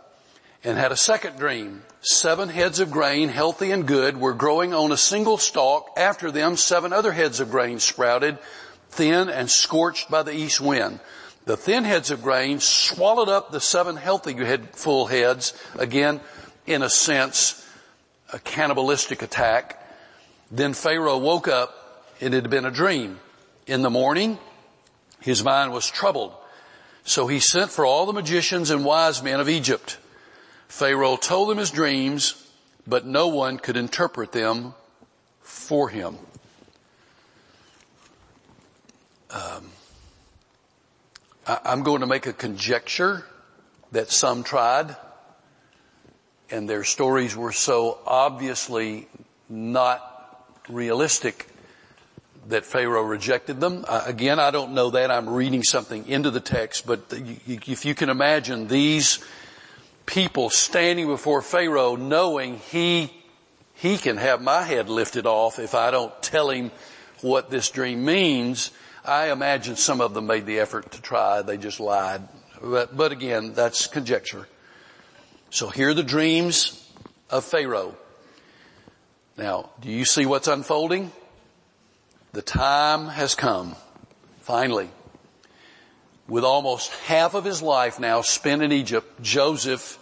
and 0.63 0.79
had 0.79 0.93
a 0.93 0.97
second 0.97 1.39
dream. 1.39 1.83
Seven 2.03 2.51
heads 2.51 2.81
of 2.81 2.91
grain, 2.91 3.31
healthy 3.31 3.73
and 3.73 3.87
good, 3.87 4.19
were 4.19 4.35
growing 4.35 4.75
on 4.75 4.93
a 4.93 4.97
single 4.97 5.39
stalk. 5.39 5.91
After 5.97 6.31
them, 6.31 6.57
seven 6.57 6.93
other 6.93 7.13
heads 7.13 7.41
of 7.41 7.51
grain 7.51 7.81
sprouted, 7.81 8.39
thin 8.91 9.31
and 9.31 9.51
scorched 9.51 10.11
by 10.11 10.23
the 10.23 10.35
east 10.35 10.61
wind. 10.61 11.01
The 11.47 11.57
thin 11.57 11.85
heads 11.85 12.11
of 12.11 12.23
grain 12.23 12.59
swallowed 12.59 13.29
up 13.29 13.53
the 13.53 13.61
seven 13.61 13.97
healthy 13.97 14.35
head, 14.35 14.71
full 14.75 15.07
heads. 15.07 15.55
Again, 15.79 16.21
in 16.67 16.83
a 16.83 16.91
sense, 16.91 17.65
a 18.33 18.41
cannibalistic 18.41 19.23
attack. 19.23 19.81
Then 20.51 20.75
Pharaoh 20.75 21.19
woke 21.19 21.47
up. 21.47 22.05
It 22.19 22.33
had 22.33 22.51
been 22.51 22.65
a 22.65 22.71
dream. 22.73 23.21
In 23.69 23.83
the 23.83 23.91
morning, 23.91 24.39
his 25.21 25.45
mind 25.45 25.73
was 25.73 25.89
troubled. 25.89 26.35
So 27.05 27.29
he 27.29 27.39
sent 27.39 27.71
for 27.71 27.87
all 27.87 28.07
the 28.07 28.13
magicians 28.13 28.71
and 28.71 28.85
wise 28.85 29.23
men 29.23 29.39
of 29.39 29.49
Egypt. 29.49 29.99
Pharaoh 30.67 31.17
told 31.17 31.49
them 31.49 31.59
his 31.59 31.71
dreams, 31.71 32.45
but 32.89 33.07
no 33.07 33.29
one 33.29 33.59
could 33.59 33.77
interpret 33.77 34.33
them 34.33 34.75
for 35.43 35.89
him. 35.89 36.17
Um, 39.31 39.71
I'm 41.47 41.83
going 41.83 42.01
to 42.01 42.07
make 42.07 42.27
a 42.27 42.33
conjecture 42.33 43.25
that 43.93 44.11
some 44.11 44.43
tried 44.43 44.97
and 46.51 46.69
their 46.69 46.85
stories 46.85 47.37
were 47.37 47.53
so 47.53 47.99
obviously 48.07 49.09
not 49.49 50.45
realistic 50.69 51.49
that 52.49 52.65
Pharaoh 52.65 53.03
rejected 53.03 53.61
them. 53.61 53.85
Uh, 53.87 54.03
again, 54.07 54.39
I 54.39 54.51
don't 54.51 54.73
know 54.73 54.91
that. 54.91 55.11
I'm 55.11 55.29
reading 55.29 55.63
something 55.63 56.07
into 56.09 56.31
the 56.31 56.41
text, 56.41 56.87
but 56.87 57.01
if 57.11 57.85
you 57.85 57.95
can 57.95 58.09
imagine 58.09 58.69
these 58.69 59.25
people 60.05 60.51
standing 60.51 61.07
before 61.07 61.43
Pharaoh 61.43 61.97
knowing 61.97 62.59
he, 62.71 63.13
he 63.75 63.99
can 63.99 64.17
have 64.17 64.41
my 64.43 64.63
head 64.63 64.89
lifted 64.89 65.27
off 65.27 65.59
if 65.59 65.75
I 65.75 65.91
don't 65.91 66.13
tell 66.23 66.51
him 66.51 66.71
what 67.21 67.51
this 67.51 67.71
dream 67.71 68.05
means, 68.05 68.71
I 69.07 69.31
imagine 69.31 69.77
some 69.77 70.01
of 70.01 70.15
them 70.15 70.27
made 70.27 70.47
the 70.47 70.59
effort 70.59 70.93
to 70.93 71.01
try. 71.01 71.43
They 71.43 71.57
just 71.57 71.79
lied. 71.79 72.23
But, 72.61 72.97
but 72.97 73.13
again, 73.13 73.53
that's 73.55 73.87
conjecture. 73.87 74.49
So 75.51 75.69
here 75.69 75.91
are 75.91 75.95
the 75.95 76.03
dreams 76.03 76.83
of 77.31 77.45
Pharaoh. 77.45 77.97
Now, 79.37 79.71
do 79.81 79.91
you 79.91 80.05
see 80.05 80.27
what's 80.27 80.49
unfolding? 80.49 81.13
The 82.33 82.43
time 82.43 83.07
has 83.09 83.35
come, 83.35 83.77
finally. 84.41 84.91
With 86.27 86.43
almost 86.43 86.91
half 87.05 87.35
of 87.35 87.45
his 87.45 87.63
life 87.63 88.01
now 88.01 88.23
spent 88.23 88.63
in 88.63 88.73
Egypt, 88.73 89.23
Joseph 89.23 89.99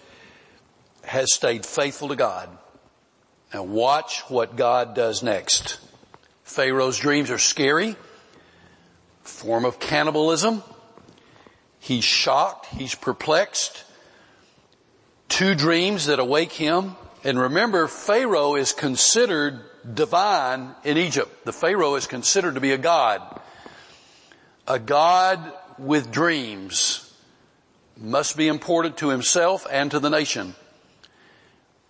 has 1.03 1.35
stayed 1.35 1.67
faithful 1.67 2.09
to 2.09 2.17
God. 2.17 2.49
Now 3.53 3.65
watch 3.65 4.23
what 4.29 4.57
God 4.57 4.95
does 4.95 5.23
next. 5.23 5.79
Pharaoh's 6.45 6.99
dreams 6.99 7.31
are 7.31 7.39
scary 7.39 7.97
form 9.25 9.65
of 9.65 9.81
cannibalism. 9.81 10.63
He's 11.81 12.05
shocked. 12.05 12.67
He's 12.67 12.95
perplexed. 12.95 13.85
Two 15.29 15.55
dreams 15.55 16.07
that 16.07 16.19
awake 16.19 16.53
him. 16.53 16.97
And 17.25 17.39
remember, 17.39 17.89
Pharaoh 17.89 18.55
is 18.55 18.73
considered 18.73 19.61
divine 19.93 20.75
in 20.85 20.97
Egypt. 20.97 21.45
The 21.45 21.53
Pharaoh 21.53 21.97
is 21.97 22.07
considered 22.07 22.55
to 22.55 22.61
be 22.61 22.73
a 22.73 22.79
god. 22.79 23.41
A 24.69 24.79
god 24.79 25.53
with 25.79 26.11
dreams 26.11 27.13
must 27.97 28.37
be 28.37 28.49
important 28.49 28.99
to 28.99 29.09
himself 29.09 29.67
and 29.71 29.91
to 29.91 30.01
the 30.01 30.11
nation. 30.11 30.55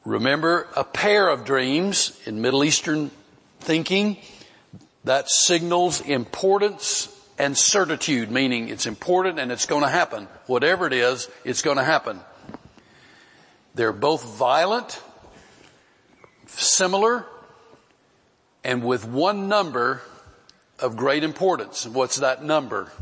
Remember, 0.05 0.69
a 0.77 0.85
pair 0.85 1.29
of 1.29 1.45
dreams 1.45 2.21
in 2.27 2.41
Middle 2.41 2.65
Eastern 2.65 3.11
thinking 3.61 4.19
that 5.05 5.31
signals 5.31 6.01
importance 6.01 7.14
and 7.39 7.57
certitude, 7.57 8.31
meaning 8.31 8.69
it's 8.69 8.87
important 8.87 9.39
and 9.39 9.51
it's 9.51 9.67
going 9.67 9.83
to 9.83 9.89
happen. 9.89 10.29
Whatever 10.47 10.87
it 10.87 10.93
is, 10.93 11.29
it's 11.45 11.63
going 11.63 11.79
to 11.79 11.85
happen. 11.85 12.21
They're 13.75 13.93
both 13.93 14.25
violent, 14.25 15.03
similar, 16.47 17.27
and 18.63 18.85
with 18.85 19.07
one 19.07 19.49
number 19.49 20.01
of 20.79 20.97
great 20.97 21.25
importance. 21.25 21.87
What's 21.87 22.17
that 22.17 22.45
number? 22.45 22.93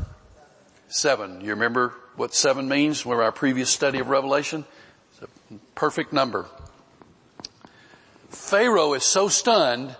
Seven. 0.87 1.41
You 1.41 1.51
remember 1.51 1.93
what 2.15 2.33
seven 2.33 2.67
means 2.67 3.01
from 3.01 3.13
our 3.13 3.31
previous 3.31 3.69
study 3.69 3.99
of 3.99 4.09
Revelation? 4.09 4.65
It's 5.11 5.21
a 5.21 5.55
perfect 5.75 6.11
number. 6.11 6.47
Pharaoh 8.29 8.93
is 8.93 9.03
so 9.03 9.27
stunned, 9.27 9.95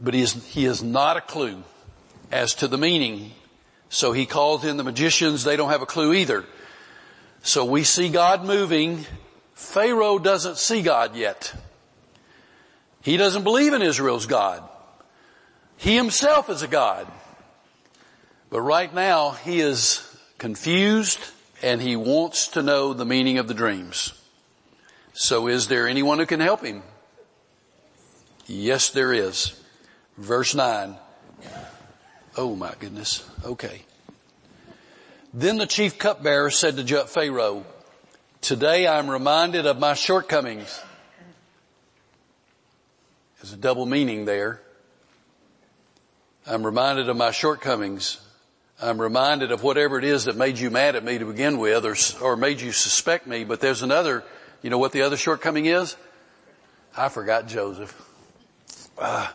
but 0.00 0.14
he 0.14 0.22
is, 0.22 0.32
he 0.46 0.64
is 0.64 0.82
not 0.82 1.18
a 1.18 1.20
clue 1.20 1.62
as 2.32 2.54
to 2.56 2.66
the 2.66 2.78
meaning. 2.78 3.30
So 3.90 4.12
he 4.12 4.24
calls 4.26 4.64
in 4.64 4.78
the 4.78 4.84
magicians. 4.84 5.44
They 5.44 5.54
don't 5.54 5.68
have 5.68 5.82
a 5.82 5.86
clue 5.86 6.14
either. 6.14 6.44
So 7.42 7.64
we 7.64 7.84
see 7.84 8.08
God 8.08 8.44
moving. 8.44 9.04
Pharaoh 9.54 10.18
doesn't 10.18 10.56
see 10.56 10.82
God 10.82 11.14
yet. 11.14 11.54
He 13.02 13.16
doesn't 13.16 13.44
believe 13.44 13.74
in 13.74 13.82
Israel's 13.82 14.26
God. 14.26 14.62
He 15.76 15.94
himself 15.94 16.48
is 16.48 16.62
a 16.62 16.68
God. 16.68 17.06
But 18.48 18.62
right 18.62 18.92
now 18.92 19.32
he 19.32 19.60
is 19.60 20.08
confused 20.38 21.18
and 21.62 21.80
he 21.80 21.96
wants 21.96 22.48
to 22.48 22.62
know 22.62 22.94
the 22.94 23.04
meaning 23.04 23.38
of 23.38 23.48
the 23.48 23.54
dreams. 23.54 24.14
So 25.12 25.48
is 25.48 25.68
there 25.68 25.86
anyone 25.86 26.18
who 26.18 26.26
can 26.26 26.40
help 26.40 26.64
him? 26.64 26.82
Yes, 28.46 28.88
there 28.90 29.12
is. 29.12 29.60
Verse 30.16 30.54
9. 30.54 30.96
Oh 32.36 32.56
my 32.56 32.72
goodness. 32.78 33.28
Okay. 33.44 33.82
Then 35.34 35.58
the 35.58 35.66
chief 35.66 35.98
cupbearer 35.98 36.50
said 36.50 36.76
to 36.76 37.04
Pharaoh, 37.04 37.64
today 38.40 38.86
I'm 38.86 39.10
reminded 39.10 39.66
of 39.66 39.78
my 39.78 39.94
shortcomings. 39.94 40.80
There's 43.40 43.52
a 43.52 43.56
double 43.56 43.86
meaning 43.86 44.24
there. 44.24 44.60
I'm 46.46 46.64
reminded 46.64 47.08
of 47.08 47.16
my 47.16 47.30
shortcomings. 47.30 48.20
I'm 48.80 49.00
reminded 49.00 49.52
of 49.52 49.62
whatever 49.62 49.98
it 49.98 50.04
is 50.04 50.24
that 50.24 50.36
made 50.36 50.58
you 50.58 50.70
mad 50.70 50.96
at 50.96 51.04
me 51.04 51.18
to 51.18 51.24
begin 51.24 51.58
with 51.58 51.84
or, 51.84 51.96
or 52.24 52.36
made 52.36 52.60
you 52.60 52.72
suspect 52.72 53.26
me, 53.26 53.44
but 53.44 53.60
there's 53.60 53.82
another, 53.82 54.24
you 54.62 54.70
know 54.70 54.78
what 54.78 54.92
the 54.92 55.02
other 55.02 55.16
shortcoming 55.16 55.66
is? 55.66 55.96
I 56.96 57.08
forgot 57.08 57.46
Joseph. 57.46 58.00
Uh, 58.98 59.28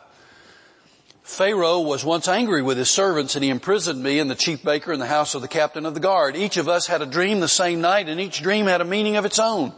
Pharaoh 1.38 1.82
was 1.82 2.04
once 2.04 2.28
angry 2.28 2.63
with 2.63 2.80
his 2.80 2.89
servants 2.89 3.36
and 3.36 3.43
he 3.43 3.52
imprisoned 3.52 4.02
me 4.02 4.17
and 4.17 4.28
the 4.28 4.34
chief 4.34 4.63
baker 4.63 4.91
in 4.91 5.00
the 5.00 5.06
house 5.06 5.36
of 5.36 5.43
the 5.43 5.47
captain 5.47 5.86
of 5.86 5.93
the 5.93 6.00
guard. 6.00 6.36
Each 6.36 6.58
of 6.58 6.67
us 6.67 6.88
had 6.88 7.04
a 7.04 7.06
dream 7.06 7.41
the 7.41 7.47
same 7.47 7.80
night 7.80 8.10
and 8.10 8.19
each 8.19 8.41
dream 8.41 8.65
had 8.65 8.82
a 8.82 8.86
meaning 8.86 9.17
of 9.17 9.23
its 9.23 9.38
own. 9.38 9.71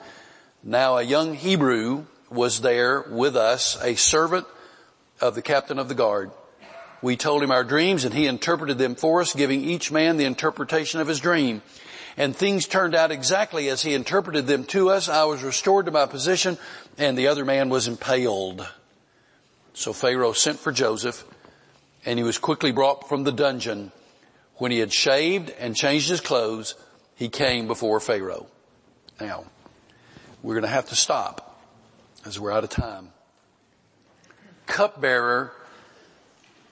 Now 0.63 0.95
a 0.95 1.04
young 1.04 1.34
Hebrew 1.34 2.06
was 2.30 2.62
there 2.62 3.02
with 3.02 3.36
us, 3.36 3.78
a 3.84 3.95
servant 3.95 4.48
of 5.19 5.36
the 5.36 5.41
captain 5.41 5.80
of 5.80 5.89
the 5.89 5.95
guard. 5.95 6.32
We 7.02 7.17
told 7.17 7.43
him 7.43 7.52
our 7.52 7.65
dreams 7.65 8.06
and 8.06 8.13
he 8.13 8.26
interpreted 8.26 8.78
them 8.78 8.95
for 8.95 9.19
us, 9.19 9.36
giving 9.36 9.62
each 9.62 9.91
man 9.91 10.15
the 10.15 10.24
interpretation 10.24 11.02
of 11.02 11.10
his 11.10 11.19
dream. 11.19 11.62
And 12.15 12.34
things 12.34 12.67
turned 12.67 12.95
out 12.95 13.12
exactly 13.12 13.67
as 13.67 13.82
he 13.82 13.93
interpreted 13.93 14.48
them 14.48 14.63
to 14.67 14.91
us. 14.91 15.10
I 15.10 15.26
was 15.26 15.43
restored 15.43 15.88
to 15.88 15.91
my 15.91 16.06
position 16.06 16.58
and 16.98 17.17
the 17.17 17.28
other 17.28 17.43
man 17.43 17.67
was 17.67 17.89
impaled. 17.89 18.65
So 19.74 19.91
Pharaoh 19.91 20.32
sent 20.32 20.58
for 20.58 20.72
Joseph 20.72 21.26
and 22.10 22.17
he 22.17 22.24
was 22.24 22.39
quickly 22.39 22.72
brought 22.72 23.08
from 23.08 23.24
the 23.24 23.32
dungeon. 23.32 23.91
When 24.56 24.72
he 24.72 24.80
had 24.80 24.91
shaved 24.91 25.52
and 25.60 25.76
changed 25.76 26.10
his 26.10 26.22
clothes, 26.22 26.74
he 27.13 27.30
came 27.30 27.67
before 27.67 28.00
Pharaoh. 28.00 28.48
Now, 29.22 29.45
we're 30.41 30.56
going 30.56 30.63
to 30.63 30.69
have 30.69 30.89
to 30.89 30.95
stop 30.95 31.62
as 32.26 32.39
we're 32.39 32.52
out 32.52 32.63
of 32.63 32.72
time. 32.72 33.12
Cupbearer 34.65 35.52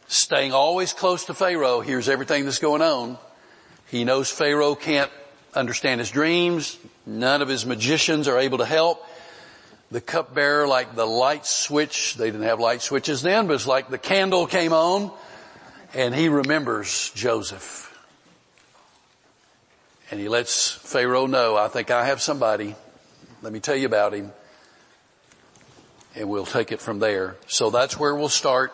staying 0.08 0.54
always 0.54 0.92
close 0.92 1.26
to 1.26 1.36
Pharaoh 1.36 1.82
hears 1.82 2.10
everything 2.10 2.46
that's 2.46 2.58
going 2.58 2.82
on. 2.82 3.20
He 3.92 4.06
knows 4.06 4.32
Pharaoh 4.32 4.74
can't 4.74 5.12
understand 5.54 6.00
his 6.00 6.10
dreams. 6.10 6.80
None 7.06 7.44
of 7.44 7.48
his 7.48 7.64
magicians 7.64 8.28
are 8.28 8.40
able 8.40 8.58
to 8.58 8.66
help. 8.66 9.06
The 9.90 10.02
cupbearer, 10.02 10.68
like 10.68 10.96
the 10.96 11.06
light 11.06 11.46
switch, 11.46 12.16
they 12.16 12.26
didn't 12.26 12.46
have 12.46 12.60
light 12.60 12.82
switches 12.82 13.22
then, 13.22 13.48
but 13.48 13.54
it's 13.54 13.68
like 13.68 13.90
the 13.90 13.98
candle 13.98 14.46
came 14.46 14.74
on 14.74 15.12
and 15.94 16.14
he 16.14 16.28
remembers 16.28 17.12
Joseph. 17.16 17.86
And 20.12 20.20
he 20.20 20.28
lets 20.28 20.72
Pharaoh 20.72 21.28
know, 21.28 21.56
I 21.56 21.70
think 21.70 21.92
I 21.92 22.06
have 22.06 22.22
somebody. 22.22 22.76
Let 23.42 23.54
me 23.54 23.60
tell 23.60 23.76
you 23.76 23.86
about 23.86 24.14
him. 24.14 24.32
And 26.16 26.30
we'll 26.30 26.46
take 26.46 26.72
it 26.72 26.82
from 26.82 27.00
there. 27.00 27.38
So 27.48 27.70
that's 27.70 27.98
where 27.98 28.16
we'll 28.16 28.30
start 28.30 28.74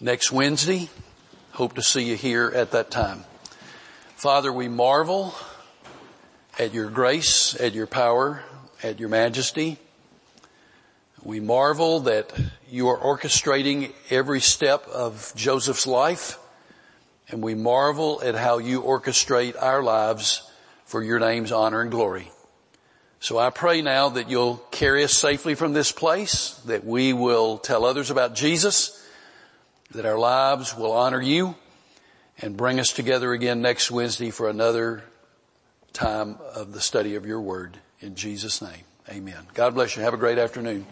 next 0.00 0.32
Wednesday. 0.32 0.90
Hope 1.52 1.74
to 1.74 1.82
see 1.82 2.02
you 2.04 2.16
here 2.16 2.50
at 2.54 2.72
that 2.72 2.90
time. 2.90 3.24
Father, 4.16 4.52
we 4.52 4.68
marvel 4.68 5.34
at 6.58 6.74
your 6.74 6.90
grace, 6.90 7.58
at 7.60 7.74
your 7.74 7.86
power, 7.86 8.42
at 8.82 9.00
your 9.00 9.08
majesty. 9.08 9.78
We 11.24 11.38
marvel 11.38 12.00
that 12.00 12.32
you 12.68 12.88
are 12.88 12.98
orchestrating 12.98 13.92
every 14.10 14.40
step 14.40 14.88
of 14.88 15.32
Joseph's 15.36 15.86
life 15.86 16.38
and 17.28 17.42
we 17.42 17.54
marvel 17.54 18.20
at 18.22 18.34
how 18.34 18.58
you 18.58 18.82
orchestrate 18.82 19.60
our 19.60 19.82
lives 19.82 20.48
for 20.84 21.02
your 21.02 21.18
name's 21.18 21.52
honor 21.52 21.80
and 21.80 21.90
glory. 21.90 22.30
So 23.20 23.38
I 23.38 23.50
pray 23.50 23.82
now 23.82 24.10
that 24.10 24.28
you'll 24.28 24.56
carry 24.72 25.04
us 25.04 25.14
safely 25.14 25.54
from 25.54 25.72
this 25.72 25.92
place, 25.92 26.60
that 26.66 26.84
we 26.84 27.12
will 27.12 27.56
tell 27.56 27.84
others 27.84 28.10
about 28.10 28.34
Jesus, 28.34 28.98
that 29.92 30.04
our 30.04 30.18
lives 30.18 30.76
will 30.76 30.92
honor 30.92 31.22
you 31.22 31.54
and 32.38 32.56
bring 32.56 32.80
us 32.80 32.92
together 32.92 33.32
again 33.32 33.62
next 33.62 33.90
Wednesday 33.90 34.30
for 34.30 34.50
another 34.50 35.04
time 35.92 36.36
of 36.54 36.72
the 36.72 36.80
study 36.80 37.14
of 37.14 37.24
your 37.24 37.40
word. 37.40 37.78
In 38.00 38.16
Jesus 38.16 38.60
name, 38.60 38.84
amen. 39.08 39.46
God 39.54 39.74
bless 39.74 39.96
you. 39.96 40.02
Have 40.02 40.14
a 40.14 40.18
great 40.18 40.38
afternoon. 40.38 40.84